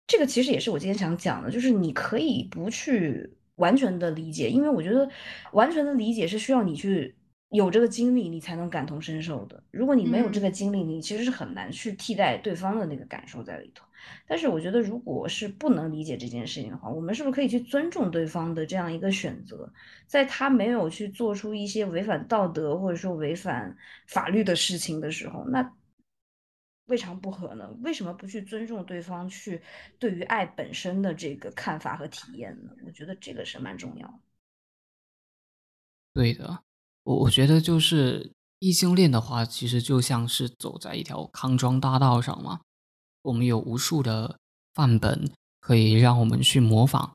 [0.07, 5.07] 这个其实也是我今天想讲的，就是你可以不去完全的理解，因为我觉得
[5.53, 7.15] 完全的理解是需要你去。
[7.51, 9.63] 有这个经历，你才能感同身受的。
[9.71, 13.87] 如果你没有这个经历，你其实是很难去替代对方的那个感受在里头。
[14.27, 19.73] 但是我觉得，如果是不能理解这件事情的话，我们是不是可以去尊重对方的这样一个选择，
[20.07, 25.75] 在他没有去做出一些违反道德或者说违反法律的事情的时候，那
[26.87, 27.71] 未尝不可呢？
[27.83, 29.61] 为什么不去尊重对方去
[29.99, 32.71] 对于爱本身的这个看法和体验呢？
[32.87, 34.21] 我觉得这个是蛮重要的。
[36.15, 36.63] 对的，
[37.09, 42.61] 我我觉得就是异性恋的话，其实就像是走在一条康庄大道上嘛。
[43.23, 44.39] 我们有无数的
[44.75, 47.15] 范本可以让我们去模仿，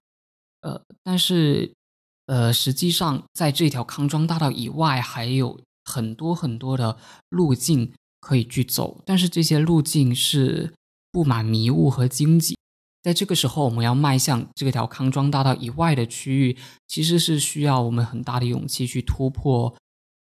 [0.62, 1.74] 呃，但是，
[2.26, 6.98] 呃，实际上在这条康庄大道以外，还有很多很多的
[7.30, 10.74] 路径可以去走，但是这些路径是
[11.12, 12.56] 布满迷雾和荆棘。
[13.04, 19.76] 在这个时候，我们要迈向这条康庄大道以外的区域，其实是需要我们很大的勇气去突破，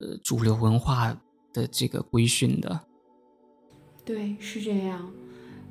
[0.01, 1.15] 呃，主流文化
[1.53, 2.81] 的这个规训的。
[4.03, 5.11] 对，是这样。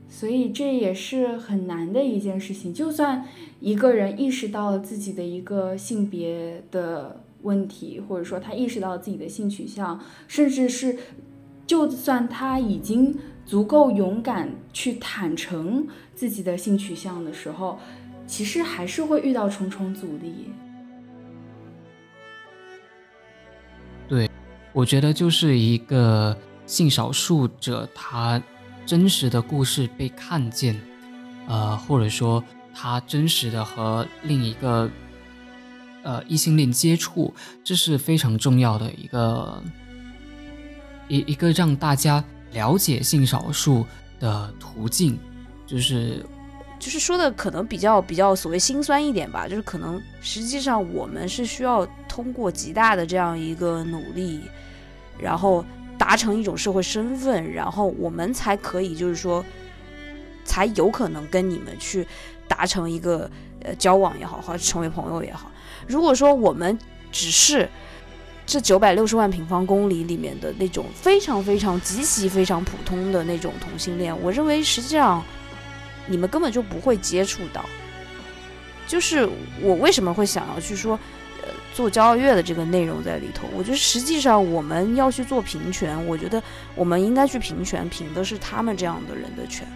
[0.09, 2.73] 所以这也是很难的一件事情。
[2.73, 3.25] 就算
[3.61, 10.99] 一个人意识到了自己的一个性别的问题，或者说他意识到自己的性取向，甚至是
[11.67, 13.17] 就算他已经
[13.47, 17.79] 足够勇敢去坦诚自己的性取向的时候，
[18.27, 20.51] 其实还是会遇到重重阻力。
[24.11, 24.31] 对，
[24.75, 28.43] 我觉得就是一个性少数者他。
[28.87, 30.77] 真实的故事被看见，
[31.47, 32.43] 呃，或者说
[32.75, 34.91] 他真实的和另一个
[36.03, 39.63] 呃异性恋接触，这是非常重要的一个
[41.07, 43.87] 一一个让大家了解性少数
[44.19, 45.17] 的途径，
[45.69, 46.27] 就是
[46.81, 54.41] 就是说的可能比较比较所谓心酸一点吧，就是可能实际上我们是需要通过极大的这样一个努力，
[55.17, 55.65] 然后。
[56.01, 59.45] 达成一种社会身份，然后我们才可以，就是说，
[60.47, 62.07] 才有可能跟你们去
[62.49, 63.31] 达成一个
[63.63, 65.53] 呃交往也好，或者成为朋友也好。
[65.87, 66.79] 如果说我们
[67.13, 67.69] 只是
[68.47, 75.23] 这九百六十万平方公里里面的那种非常非常极其非常普通的那种同性恋，我认为实际上
[76.11, 77.65] 你们根本就不会接触到。
[78.87, 79.27] 就是
[79.63, 80.99] 我为什么会想要去说。
[81.43, 86.43] 呃做骄傲月的这个内容在里头，我觉得实际上我们要去做平权，我觉得
[86.75, 89.67] 我们应该去平权，平的是他们这样的人的权。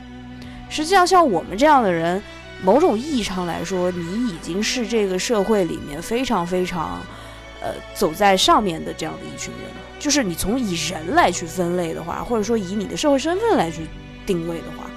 [0.68, 2.20] 实际上，像我们这样的人，
[2.62, 7.00] 某种意义上来说，你已经是这个社会里面非常非常，
[7.62, 9.70] 呃，走在上面的这样的一群人。
[9.98, 13.86] 就是你从以人来去分类的话，或者说以你的社会身份来去
[14.26, 14.90] 定位的话。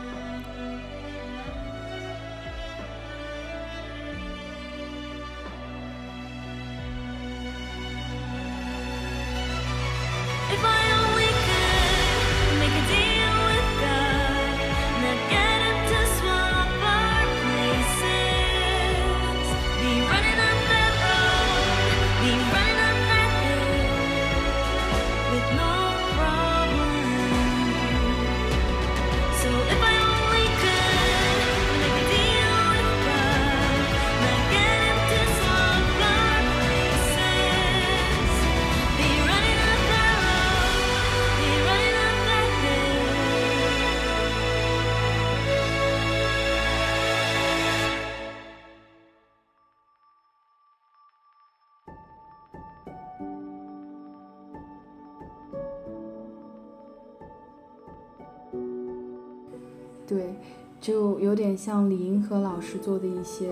[60.80, 63.48] 就有点像李银河老师做的一些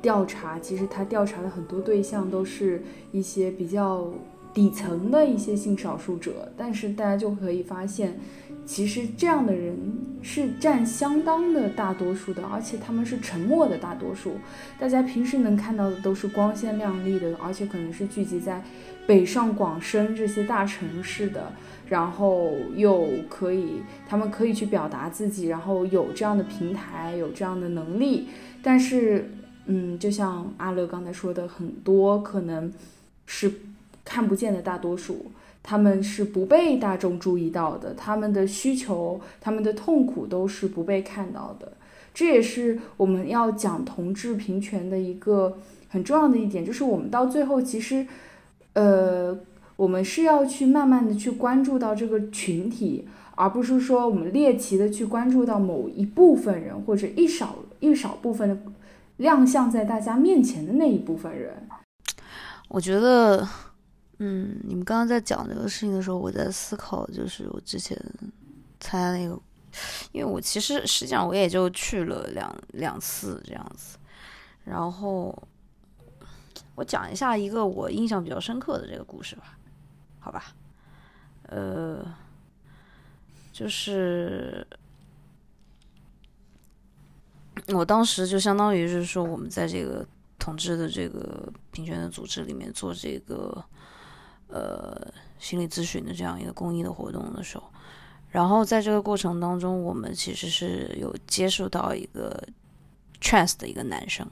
[0.00, 4.08] 调查，其实他调查的很多对象都是一些比较
[4.52, 8.18] 底层的一些性少数者，但是大家就可以发现，
[8.64, 9.76] 其实这样的人
[10.22, 14.38] 是占相当的大多数的，而且他们是沉默的大多数。
[14.78, 18.62] 大家平时能看到的都是光鲜亮丽的，而且可能是聚集在
[19.06, 21.52] 北上广深这些大城市的。
[21.88, 28.28] 然后又可以，他们可以去表达自己，然后有这样的平台，有这样的能力。
[28.62, 29.28] 但是，
[29.66, 32.72] 嗯，就像阿乐刚才说的，很多可能
[33.26, 33.52] 是
[34.04, 35.32] 看不见的大多数，
[35.62, 41.72] 他们是不被大众注意到的，他们的需求、他们的痛苦都是不被看到的。
[42.12, 45.58] 这也是我们要讲同志平权的一个
[45.88, 48.06] 很重要的一点，就是我们到最后其实，
[48.74, 49.38] 呃。
[49.76, 58.58] 我们是要去慢慢的去关注到这个群体，而不是说我们猎奇的去关注到某一部分人或者一少一少部分的
[59.16, 61.66] 亮相在大家面前的那一部分人。
[62.68, 63.48] 我觉得，
[64.22, 67.96] 嗯，你们刚刚在讲这个事情的时候，我在思考，就是我之前
[68.78, 69.40] 参加那个
[70.12, 73.96] 因为我其实实际上我也就去了两两次这样子，
[74.62, 75.42] 然后
[76.74, 79.56] 我讲一下一个我印象比较深刻的这个故事吧，
[80.18, 80.52] 好吧，
[81.44, 82.04] 呃，
[83.54, 84.66] 就是
[87.68, 90.06] 我当时就相当于是说我们在这个
[90.38, 93.64] 统治的这个平权的组织里面做这个
[94.50, 97.64] 呃心理咨询的这样一个公益的活动的时候。
[98.28, 102.40] 然后在这个过程当中，我们其实是有接触到一个
[103.20, 104.24] trans 的一个男生，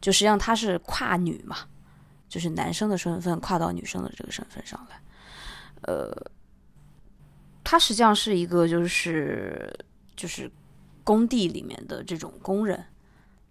[0.00, 1.56] 就实际上他是跨女嘛，
[2.28, 5.00] 就是男生的身份跨到女生的这个身份上来。
[5.82, 6.14] 呃，
[7.64, 9.68] 他实际上是一个就是
[10.14, 10.48] 就是
[11.02, 12.84] 工地里面的这种工人，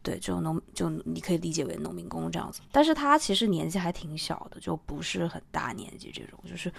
[0.10, 2.62] 对，就农就你可以理解为农民工这样子。
[2.72, 6.72] 但是他其实年纪还挺小的，就不是很大年纪这种，就是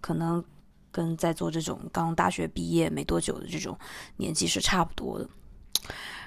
[0.00, 0.42] 可能。
[0.90, 3.78] 跟在做这种刚大学毕业没多久的这种
[4.16, 5.28] 年纪是差不多的，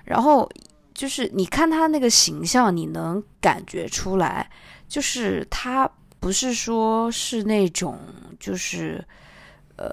[0.05, 0.47] 然后
[0.93, 4.49] 就是你看他那个形象，你能感觉出来，
[4.87, 7.99] 就是他不是说是那种
[8.39, 9.03] 就是
[9.77, 9.91] 呃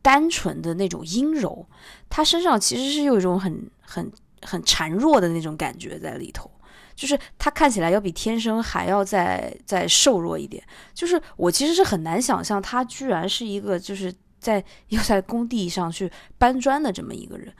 [0.00, 1.68] 单纯的那种阴柔，
[2.08, 4.10] 他身上其实是有一种很很
[4.42, 6.50] 很孱弱的那种感觉在里头。
[6.94, 10.64] 就是他看起来要比天生还要再再瘦弱一点。
[10.94, 17.52] 就是我其实是很难想象他居然是一个就是在要在工地上去搬砖的这么一个人，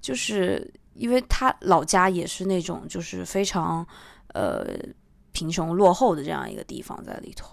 [0.00, 3.84] 就是因为他老家也是那种就是非常
[4.28, 4.64] 呃
[5.32, 7.52] 贫穷落后的这样一个地方在里头。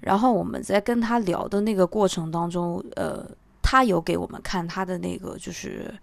[0.00, 3.30] 然后我们在跟他聊的那个过程当中，呃，
[3.60, 5.94] 他有给我们看他的那个就是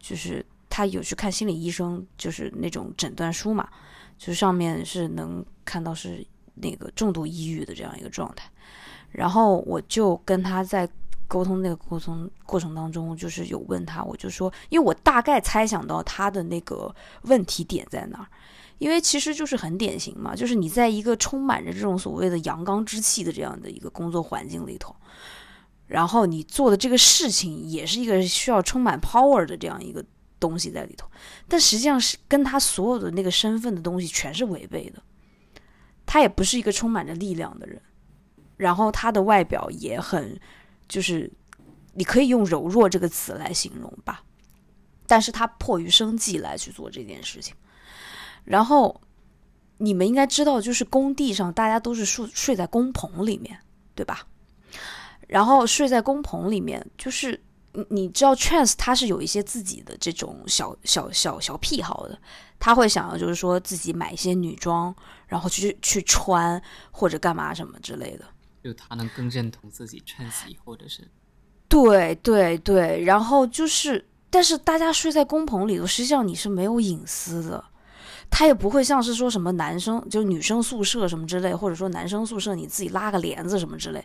[0.00, 0.44] 就是。
[0.76, 3.68] 他有去看心理医生，就是那种诊断书嘛，
[4.18, 8.50] 就上面是能看到是那个重度抑郁的这样一个状态。
[9.12, 10.88] 然后我就跟他在
[11.28, 18.26] 沟通那个沟通过程当中，就是有问他，我就说，因为我大概猜想到他的那个问题点在哪儿，
[18.78, 24.92] 因为其实就是很典型嘛，就是你在一个充满着这种所谓的阳刚之气的这样的一个工作环境里头，
[25.86, 30.04] 然后你做的这个事情也是一个需要充满 power 的这样一个。
[30.40, 31.08] 东西在里头，
[31.48, 35.02] 但实际上是跟他所有的那个身份的东西全是违背的。
[36.04, 37.80] 他也不是一个充满着力量的人，
[38.56, 40.38] 然后他的外表也很，
[40.86, 41.32] 就是
[41.94, 44.22] 你可以用柔弱这个词来形容吧。
[45.06, 47.54] 但是他迫于生计来去做这件事情。
[48.44, 49.00] 然后
[49.78, 53.58] 你们应该知道，就是工地上大家都是睡睡在工棚里面，
[53.94, 54.26] 对吧？
[55.26, 57.42] 然后睡在工棚里面就是。
[57.74, 62.16] 你你知道，trans 他是有一些自己的这种小小小小癖好的，
[62.58, 64.94] 他会想要就是说自己买一些女装，
[65.26, 66.60] 然后去去穿
[66.90, 68.24] 或者干嘛什么之类的，
[68.62, 71.10] 就他能更认同自己 trans，或者是，
[71.68, 77.64] 对对对，然后就是，但是大家睡在工棚里头，实际上你是没有隐私的，
[78.30, 84.04] 他也不会像是说什么男生就女生宿舍什么之类，或者说男生宿舍你自己拉个帘子什么之类。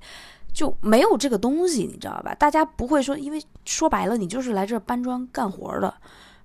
[0.54, 2.34] 就没有这个东西，你知道吧？
[2.36, 5.94] 大家不会说，因为说白了，你就是来这搬砖干活的，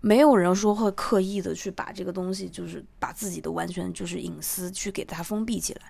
[0.00, 5.80] 没有人说会刻意的去把这个东西，就是把自己的完全就是隐私去给它封闭起来。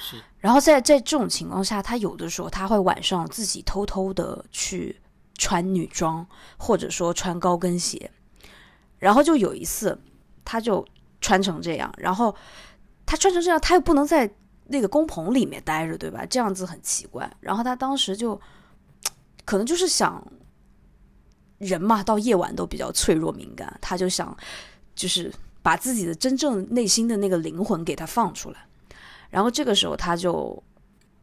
[0.00, 0.16] 是。
[0.38, 5.00] 然后在在这种情况下，他有的时候他会晚上自己偷偷的去
[5.36, 6.26] 穿女装，
[6.56, 8.10] 或者说穿高跟鞋。
[8.98, 10.00] 然后就有一次，
[10.44, 10.86] 他就
[11.20, 12.34] 穿成这样，然后
[13.04, 14.32] 他穿成这样，他又不能在。
[14.72, 16.24] 那个工棚里面待着，对吧？
[16.26, 17.28] 这样子很奇怪。
[17.40, 18.40] 然后他当时就，
[19.44, 20.24] 可能就是想，
[21.58, 24.36] 人嘛，到夜晚都比较脆弱敏感，他就想，
[24.94, 28.64] 就是把自己的真正内心的那个灵魂给他放出来。
[29.28, 30.62] 然后这个时候，他就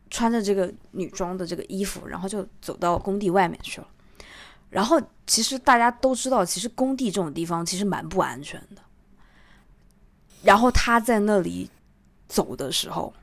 [0.10, 3.88] 穿着这个女装的这个衣服，然后就走到工地外面去了。
[4.70, 8.82] 然后其实大家都知道，其实工地这种地方其实蛮不安全的。
[10.44, 11.70] 然后他在那里
[12.28, 13.14] 走的时候。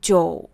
[0.00, 0.48] 就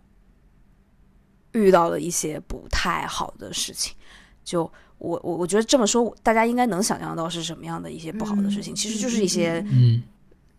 [1.53, 3.95] 遇到了一些不太好的事情，
[4.43, 10.03] 就我我我觉得这么说，大家应该能想象到是什么样的一些不好的事情，其实就是一些嗯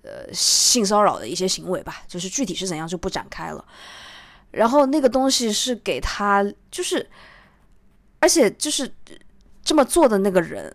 [0.02, 3.64] 呃性骚扰的一些行为吧，就是具体是怎样就不展开了。
[4.52, 7.06] 然后那个东西是给他，就是
[8.20, 8.90] 而且就是
[9.62, 10.74] 这么做的那个人，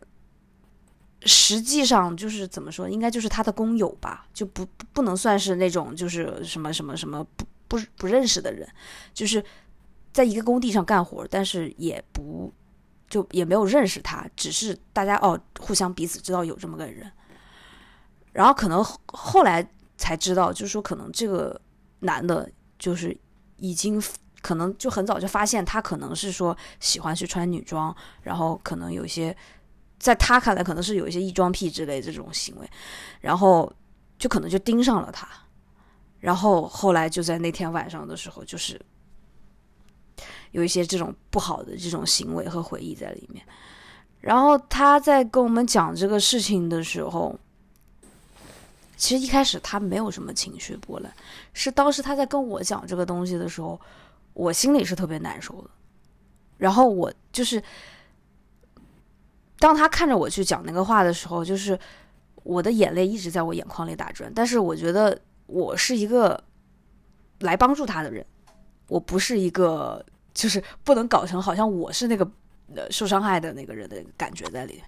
[1.23, 7.45] 实际上就是怎么说，应该就是他的工友吧，就不不能算是那种就是什么什么什么不。
[7.71, 8.67] 不不认识的人，
[9.13, 9.41] 就是
[10.11, 12.53] 在一个工地上干活，但是也不
[13.09, 17.09] 就也没有认识他，只是大家哦互相彼此知道有这么个人，
[18.33, 19.65] 然后可能后来
[19.95, 21.61] 才知道，就是说可能这个
[21.99, 23.17] 男的就是
[23.55, 24.03] 已经
[24.41, 29.33] 可能就很早就发现他可能是说喜欢去穿女装，然后可能有一些
[29.97, 32.69] 在他看来可能是有一些异装癖之类这种行为，
[33.21, 33.71] 然后
[34.19, 35.25] 就可能就盯上了他，
[36.21, 38.79] 然后后来就在那天晚上的时候，就是
[40.51, 43.45] 有一些这种不好的这种行为和回忆在里面。
[44.21, 47.37] 然后他在跟我们讲这个事情的时候，
[48.95, 51.11] 其实一开始他没有什么情绪波澜，
[51.53, 53.81] 是当时他在跟我讲这个东西的时候，
[54.33, 55.69] 我心里是特别难受的。
[56.59, 57.63] 然后我就是，
[59.57, 61.79] 当他看着我去讲那个话的时候，就是
[62.43, 64.31] 我的眼泪一直在我眼眶里打转。
[64.35, 65.19] 但是我觉得
[65.51, 66.43] 我是一个
[67.39, 68.25] 来帮助他的人，
[68.87, 72.29] 我不是一个就是不能搞成好像我是那个。
[72.89, 74.83] 受伤害的那个人的感觉在里面。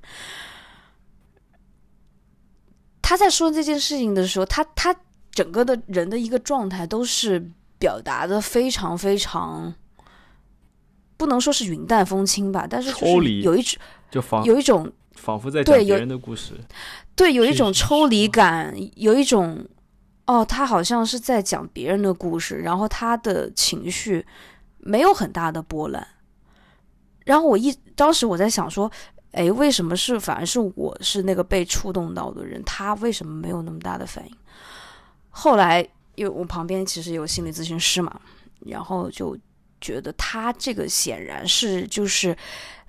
[3.01, 4.95] 他在说这件事情的时候，他他
[5.31, 7.45] 整个的人的一个状态都是
[7.77, 9.75] 表达的非常非常，
[11.17, 12.89] 不能说是云淡风轻吧，但是
[13.41, 13.77] 有一种
[14.09, 16.53] 就仿有一种仿佛在讲别人的故事，
[17.17, 19.67] 对，有一种抽离感，有一种
[20.33, 24.25] 哦，他好像是在讲别人的故事，然后他的情绪
[24.79, 26.05] 没有很大的波澜。
[27.25, 28.91] 然后我一当时我在想说，
[29.31, 32.61] 哎，为什么是反而是我是那个被触动到的人？
[32.63, 34.35] 他为什么没有那么大的反应？
[35.29, 38.19] 后来因为我旁边其实有心理咨询师嘛，
[38.61, 39.37] 然后就
[39.79, 42.35] 觉得他这个显然是就是，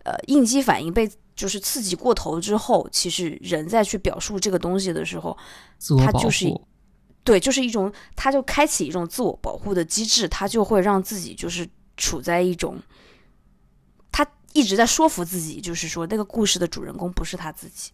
[0.04, 5.36] 呃，应激反应被就是刺激过头之后，其实人在去表述这个东西的时候，
[5.98, 6.46] 他就是
[7.24, 11.66] 对，就是一种他就开启一种自我保护的机制，他就会让自己就是
[11.96, 12.78] 处在一种。
[14.12, 17.90] 他一直在说服自己，就是说那个故事的主人公不是他自己，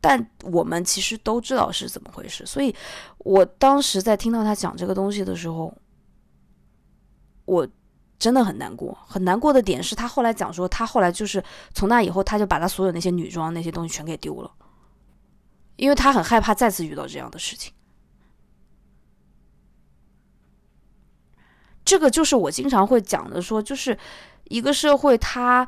[0.00, 2.46] 但我们其实都知道是怎么回事。
[2.46, 2.74] 所以，
[3.18, 5.76] 我当时在听到他讲这个东西的时候，
[7.44, 7.68] 我
[8.18, 8.96] 真的很难过。
[9.06, 11.42] 很难过的点是他后来讲说，他后来就是
[11.74, 14.50] 从那以后，他就把他所有那些女装那些东西全给丢了，
[15.76, 17.72] 因为他很害怕再次遇到这样的事情。
[21.84, 23.98] 这个就是我经常会讲的，说就是
[24.44, 25.66] 一个社会，它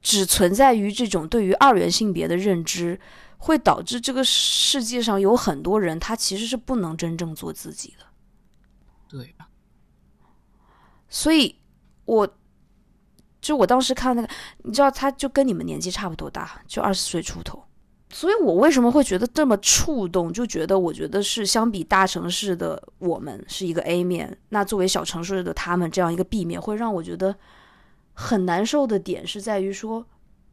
[0.00, 2.98] 只存在于这种对于二元性别的认知，
[3.36, 8.06] 会导致这个世界上有很多人，他其实是不能真正做自己的。
[9.08, 9.34] 对
[11.08, 11.58] 所以，
[12.04, 12.36] 我
[13.40, 14.28] 就我当时看那个，
[14.58, 17.64] 你知道，他就跟你们年纪差不多大，就二十岁出头。
[18.10, 20.32] 所以我为什么会觉得这么触动？
[20.32, 27.36] 就觉得我觉得是相比大城市的我们是一个 A 面，那作为小城市的他们这样一个 B 面，会让我觉得
[28.14, 30.06] 很难受的点是在于说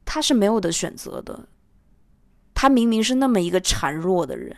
[0.03, 1.47] 他是没有的选择的。
[2.53, 4.55] 他明明是那么一个孱弱的人，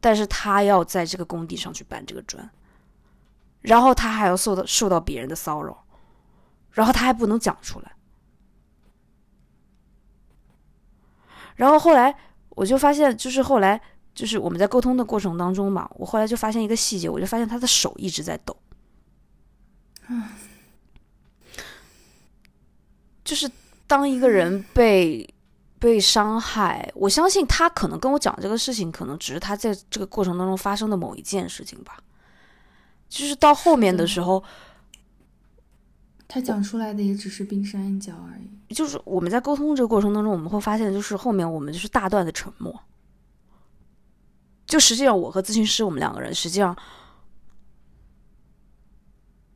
[0.00, 2.50] 但是他要在这个工地上去搬这个砖，
[3.60, 5.84] 然后他还要受到受到别人的骚扰，
[6.70, 7.92] 然后他还不能讲出来。
[11.56, 12.14] 然后后来
[12.50, 13.80] 我就发现，就是后来
[14.14, 18.56] 就是我们在沟通的过程当中嘛，我后来就发现一个细节，我就发现他的手一直在抖，
[23.24, 23.50] 就是
[23.86, 25.28] 当一个人被
[25.78, 31.98] 被伤害，我相信他可能跟我讲这个事情，可能只是他在这个过程当中发生的某一件事情吧，
[33.08, 34.06] 就是到后面的。
[34.06, 34.42] 时候。
[36.32, 38.74] 他讲出来的也只是冰山一角而已。
[38.74, 42.74] 就是我们在沟通这个过程当中，我们会发现，就是后面我们就是大段的沉默。
[44.64, 46.74] 就实际上，我和咨询师我们两个人，实际上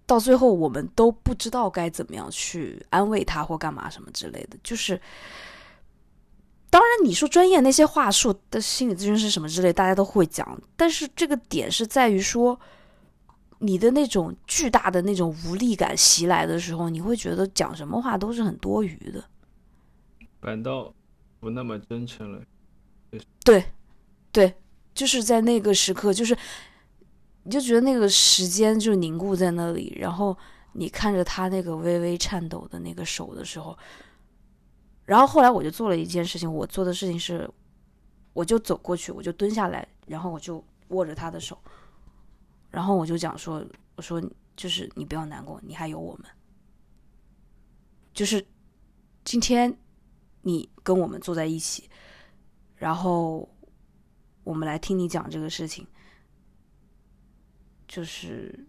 [0.04, 4.58] 到最后，我们都不知道该怎么样去安慰他或干嘛什么之类的。
[4.62, 5.00] 就是，
[6.68, 10.60] 当然你说专业那些话术的心理咨询师什么之类，大家都会讲。
[10.76, 12.60] 但是这个点是在于说。
[13.58, 19.24] 你的那种巨大的那种无力感袭来的时候，你会觉得讲什么话都是很多余的，
[20.40, 20.92] 反倒
[21.40, 22.42] 不那么真诚了。
[23.42, 23.64] 对，
[24.30, 24.54] 对，
[24.92, 26.36] 就是在那个时刻，就是
[27.44, 30.36] 你就觉得那个时间就凝固在那里，然后
[30.72, 33.76] 你看着他那个微微颤抖的那个手的时候，
[35.04, 37.48] 然后后来我就做了一件事情，我做的事情是，
[38.34, 41.58] 我就走过去，我就蹲下来，然后我就握着他的手。
[42.76, 43.64] 然后我就讲说，
[43.94, 44.22] 我说
[44.54, 46.26] 就是你不要难过，你还有我们。
[48.12, 48.46] 就是
[49.24, 49.74] 今天
[50.42, 51.88] 你跟我们坐在一起，
[52.74, 53.48] 然后
[54.44, 55.86] 我们来听你讲这个事情，
[57.88, 58.66] 就是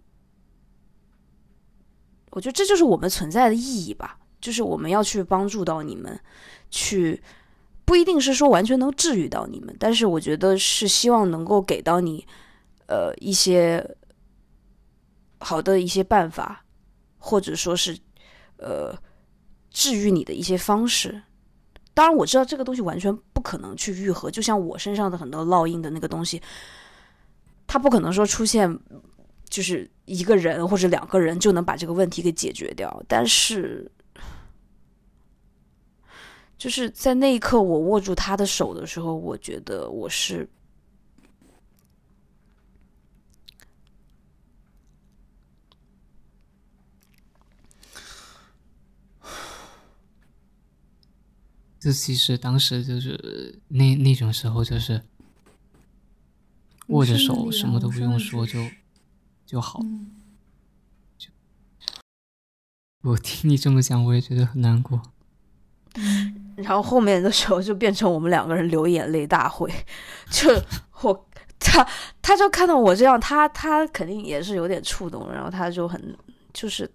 [2.29, 4.17] 我觉得这就是我们存在的意义吧。
[4.39, 6.17] 就是我们要去帮助到你们，
[6.69, 7.21] 去
[7.83, 12.25] 不一定是说完全能治愈到你们，但是我觉得是希望能够给到你。
[12.88, 13.85] 呃，一些
[15.39, 16.65] 好的一些办法，
[17.17, 17.97] 或者说是
[18.57, 18.95] 呃
[19.69, 21.21] 治愈你的一些方式。
[21.93, 26.41] 当然，我知道这个东西完全不可能去愈合，就像我身上的很多烙印的那个东西，
[27.67, 28.79] 它不可能说出现
[29.49, 33.03] 就是一个人或者两个人就能把这个问题给解决掉。
[33.07, 33.91] 但是，
[36.57, 40.47] 就是在那一刻我握住他的手的时候，我觉得我是。
[51.88, 55.01] 这其实当时就是那那种时候，就是
[56.88, 58.59] 握着手，什么都不用说就
[59.45, 59.79] 就好。
[61.17, 61.29] 就
[63.09, 65.01] 我听你这么讲，我也觉得很难过。
[66.57, 69.73] 然后后面的时候就变成我们两个人流眼泪大会，
[70.29, 70.49] 就
[71.03, 71.88] 我他
[72.21, 76.17] 他就看到我这样，他他肯定也是有点触动，然后他就很
[76.51, 76.91] 就是，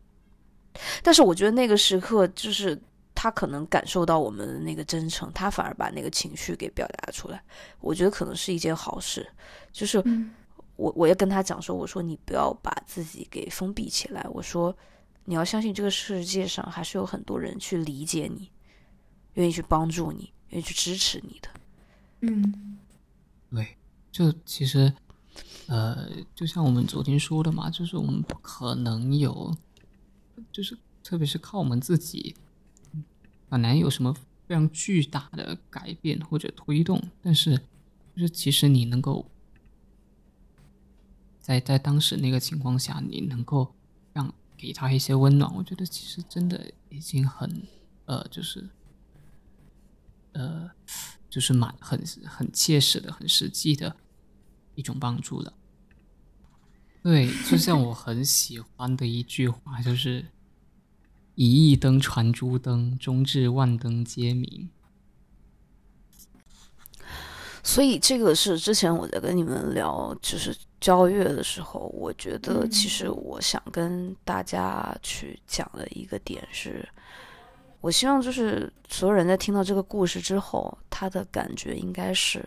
[1.02, 2.78] 但是我觉得那个时刻就是。
[3.22, 7.40] 他可能感受到我们的那个真诚，他反而把那个情绪给表达出来。
[7.78, 9.24] 我觉得可能是一件好事。
[9.70, 10.02] 就是
[10.74, 14.26] 我，我也跟他讲说，我说你不要把自己给封闭起来。
[14.32, 14.76] 我说
[15.26, 18.50] 你要相信这个世界上还是有很多人去理解你，
[19.34, 21.48] 愿意去帮助你，愿意去支持你的。
[22.22, 22.76] 嗯，
[23.52, 23.76] 对，
[24.10, 24.92] 就其实，
[25.68, 29.56] 呃，就像我们昨天说的嘛，就是我们不可能有，
[30.50, 32.34] 就是特别是靠我们自己。
[33.52, 37.54] 很难有什么非常巨大的改变或者推动，但是
[38.16, 39.30] 就是其实你能够
[41.38, 43.74] 在在当时那个情况下，你能够
[44.14, 47.68] 让给他一些温暖，我觉得其实真的已经很
[48.06, 48.70] 呃，就是
[50.32, 50.70] 呃，
[51.28, 53.94] 就是蛮很很切实的、很实际的
[54.76, 55.52] 一种帮助了。
[57.02, 60.24] 对，就像我很喜欢的一句话，就是。
[61.34, 64.68] 一亿灯传诸灯，终至万灯皆明。
[67.62, 76.86] 所以这个是之前我在跟你们聊，就是交月的时候，我觉得其实我想跟大家去讲的一个点是，
[77.80, 82.46] 我希望就是所有人在听到这个故事之后，他的感觉应该是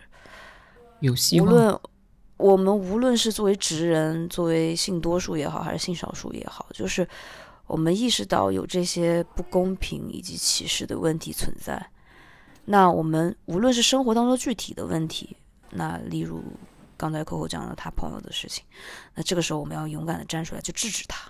[1.00, 1.48] 有希望。
[1.48, 1.80] 无论
[2.36, 7.08] 我们无论是作为直人，作为性多数也好，还是性少数也好，就是。
[7.66, 11.90] 我们意识到有这些不公平以及歧视的问题存在，
[12.64, 15.36] 那我们无论是生活当中具体的问题，
[15.70, 16.42] 那例如
[16.96, 18.64] 刚才 Coco 讲的他朋友的事情，
[19.16, 21.28] 那这个时候我们要勇敢的站出来去制止他。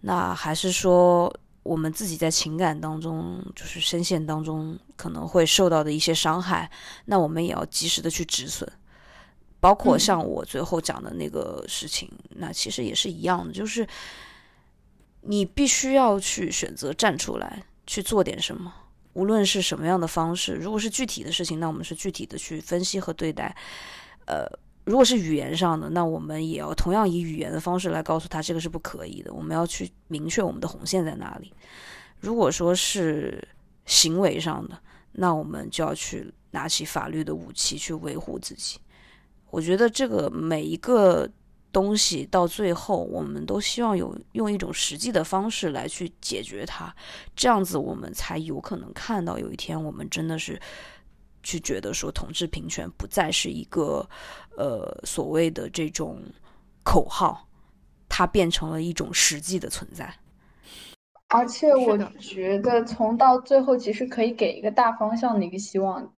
[0.00, 1.30] 那还是说
[1.62, 6.70] 我们自己在情感当中，就是深陷当中可能会受到的一些伤害，
[7.04, 8.66] 那我们也要及时的去止损。
[9.60, 13.86] 包括像我最后讲的那个事情，那其实也是一样的，就是。
[15.22, 18.72] 你必须要去选择站出来去做点什么，
[19.12, 20.54] 无论是什么样的方式。
[20.54, 23.54] 如果是具体的事情，那我们是具体的去分析和对待。
[24.26, 24.46] 呃，
[24.84, 29.32] 如果是语言上的，那我们也要同样以语言的方式来告诉他这个是不可以的。
[29.32, 31.52] 我们要去明确我们的红线在哪里。
[32.18, 33.46] 如果说是
[33.84, 34.80] 行为上的，
[35.12, 38.78] 那我们就要去拿起法律的武器去维护自己。
[39.50, 41.28] 我觉得这个每一个。
[41.72, 46.92] 东西到最后，我们都希望有用一种实际的方式来去解决它，
[47.36, 50.60] 这样子我们才有可能看到有一天我们真的是
[51.42, 54.04] 去觉得说同志平权不再是一个
[54.56, 56.20] 呃所谓的这种
[56.82, 57.46] 口号，
[58.08, 60.12] 它变成了一种实际的存在。
[61.28, 66.12] 而且我觉得从到最后，其实可以给一个大方向的一个希望，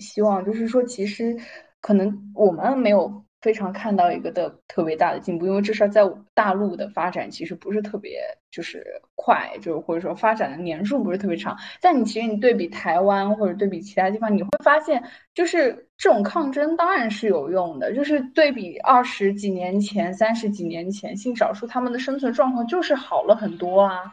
[0.00, 1.34] 希望就是说，其实
[1.80, 3.24] 可能我们没有。
[3.40, 6.02] 非常看到一个的特别大的进步，因为这事在
[6.34, 8.20] 大陆的发展其实不是特别
[8.50, 8.84] 就是
[9.14, 11.56] 快，就是或者说发展的年数不是特别长。
[11.80, 15.02] 但你其实你对比台湾或者对比其他地方，你会发现
[15.34, 24.12] 就是这种抗争当然是有用的，就是对比二十几年前、三十几年前，性少数他们的生存状况就是好了很多啊。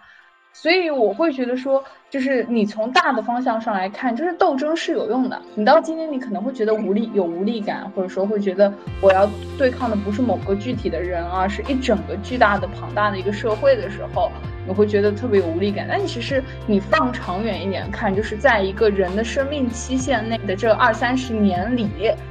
[0.58, 5.39] 所以我会觉得说，就是你从大的方向上来看，就是斗争是有用的。
[5.53, 14.32] 你到今天，你可能会觉得无力，有无力感，或者说会觉得我要对抗的不是某个具体的人啊，是一整个巨大的、庞大的一个社会的时候，
[14.66, 15.86] 你会觉得特别有无力感。
[15.89, 21.89] 但其实你放长远一点看，就是在一个人的生命期限内的这二三十年里，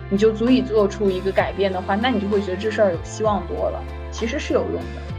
[0.08, 3.84] 你就足以做出一个改变的话，那你就会觉得这事儿有希望多了。
[4.10, 5.13] 其实是有用的。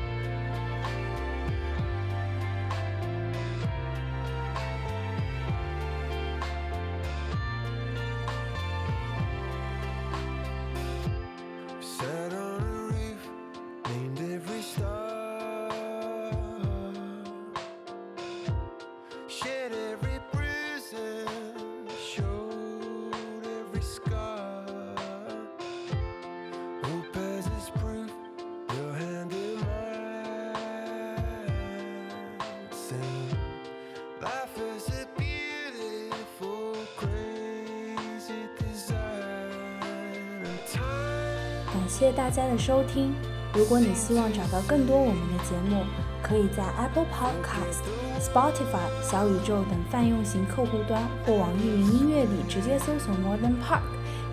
[41.98, 43.14] 谢谢大家的收听。
[43.54, 45.86] 如果你希望找到更多我们的节目，
[46.22, 47.88] 可以在 Apple Podcast、
[48.20, 53.84] Spotify、小宇宙等泛用型客户端或网易云音乐里直接搜索 Modern Park，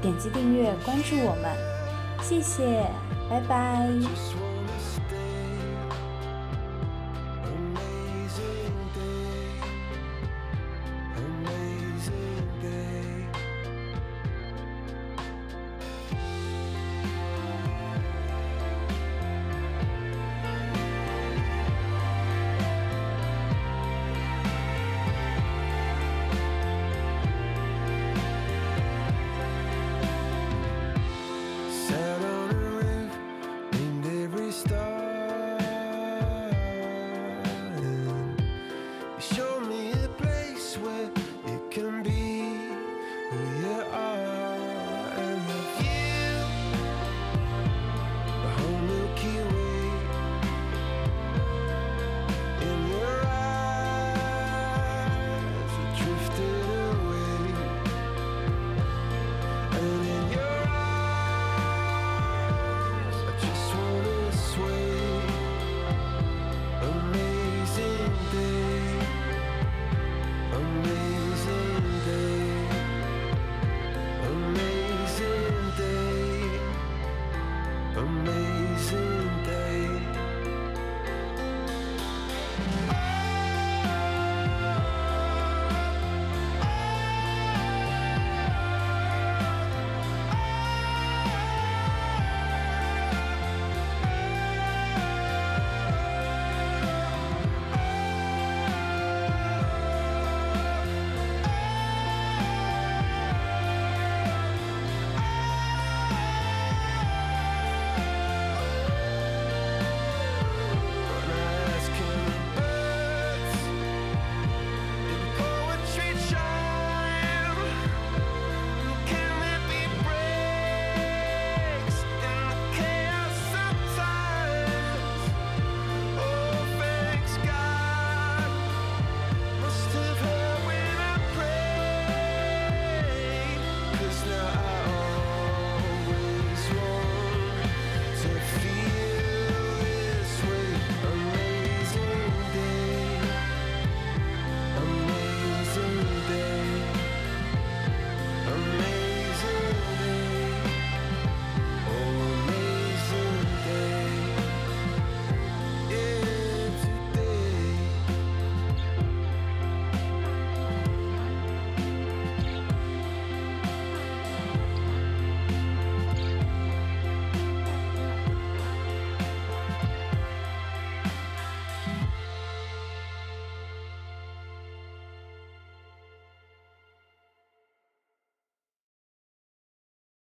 [0.00, 1.56] 点击订阅关注我们。
[2.20, 2.84] 谢谢，
[3.30, 4.41] 拜拜。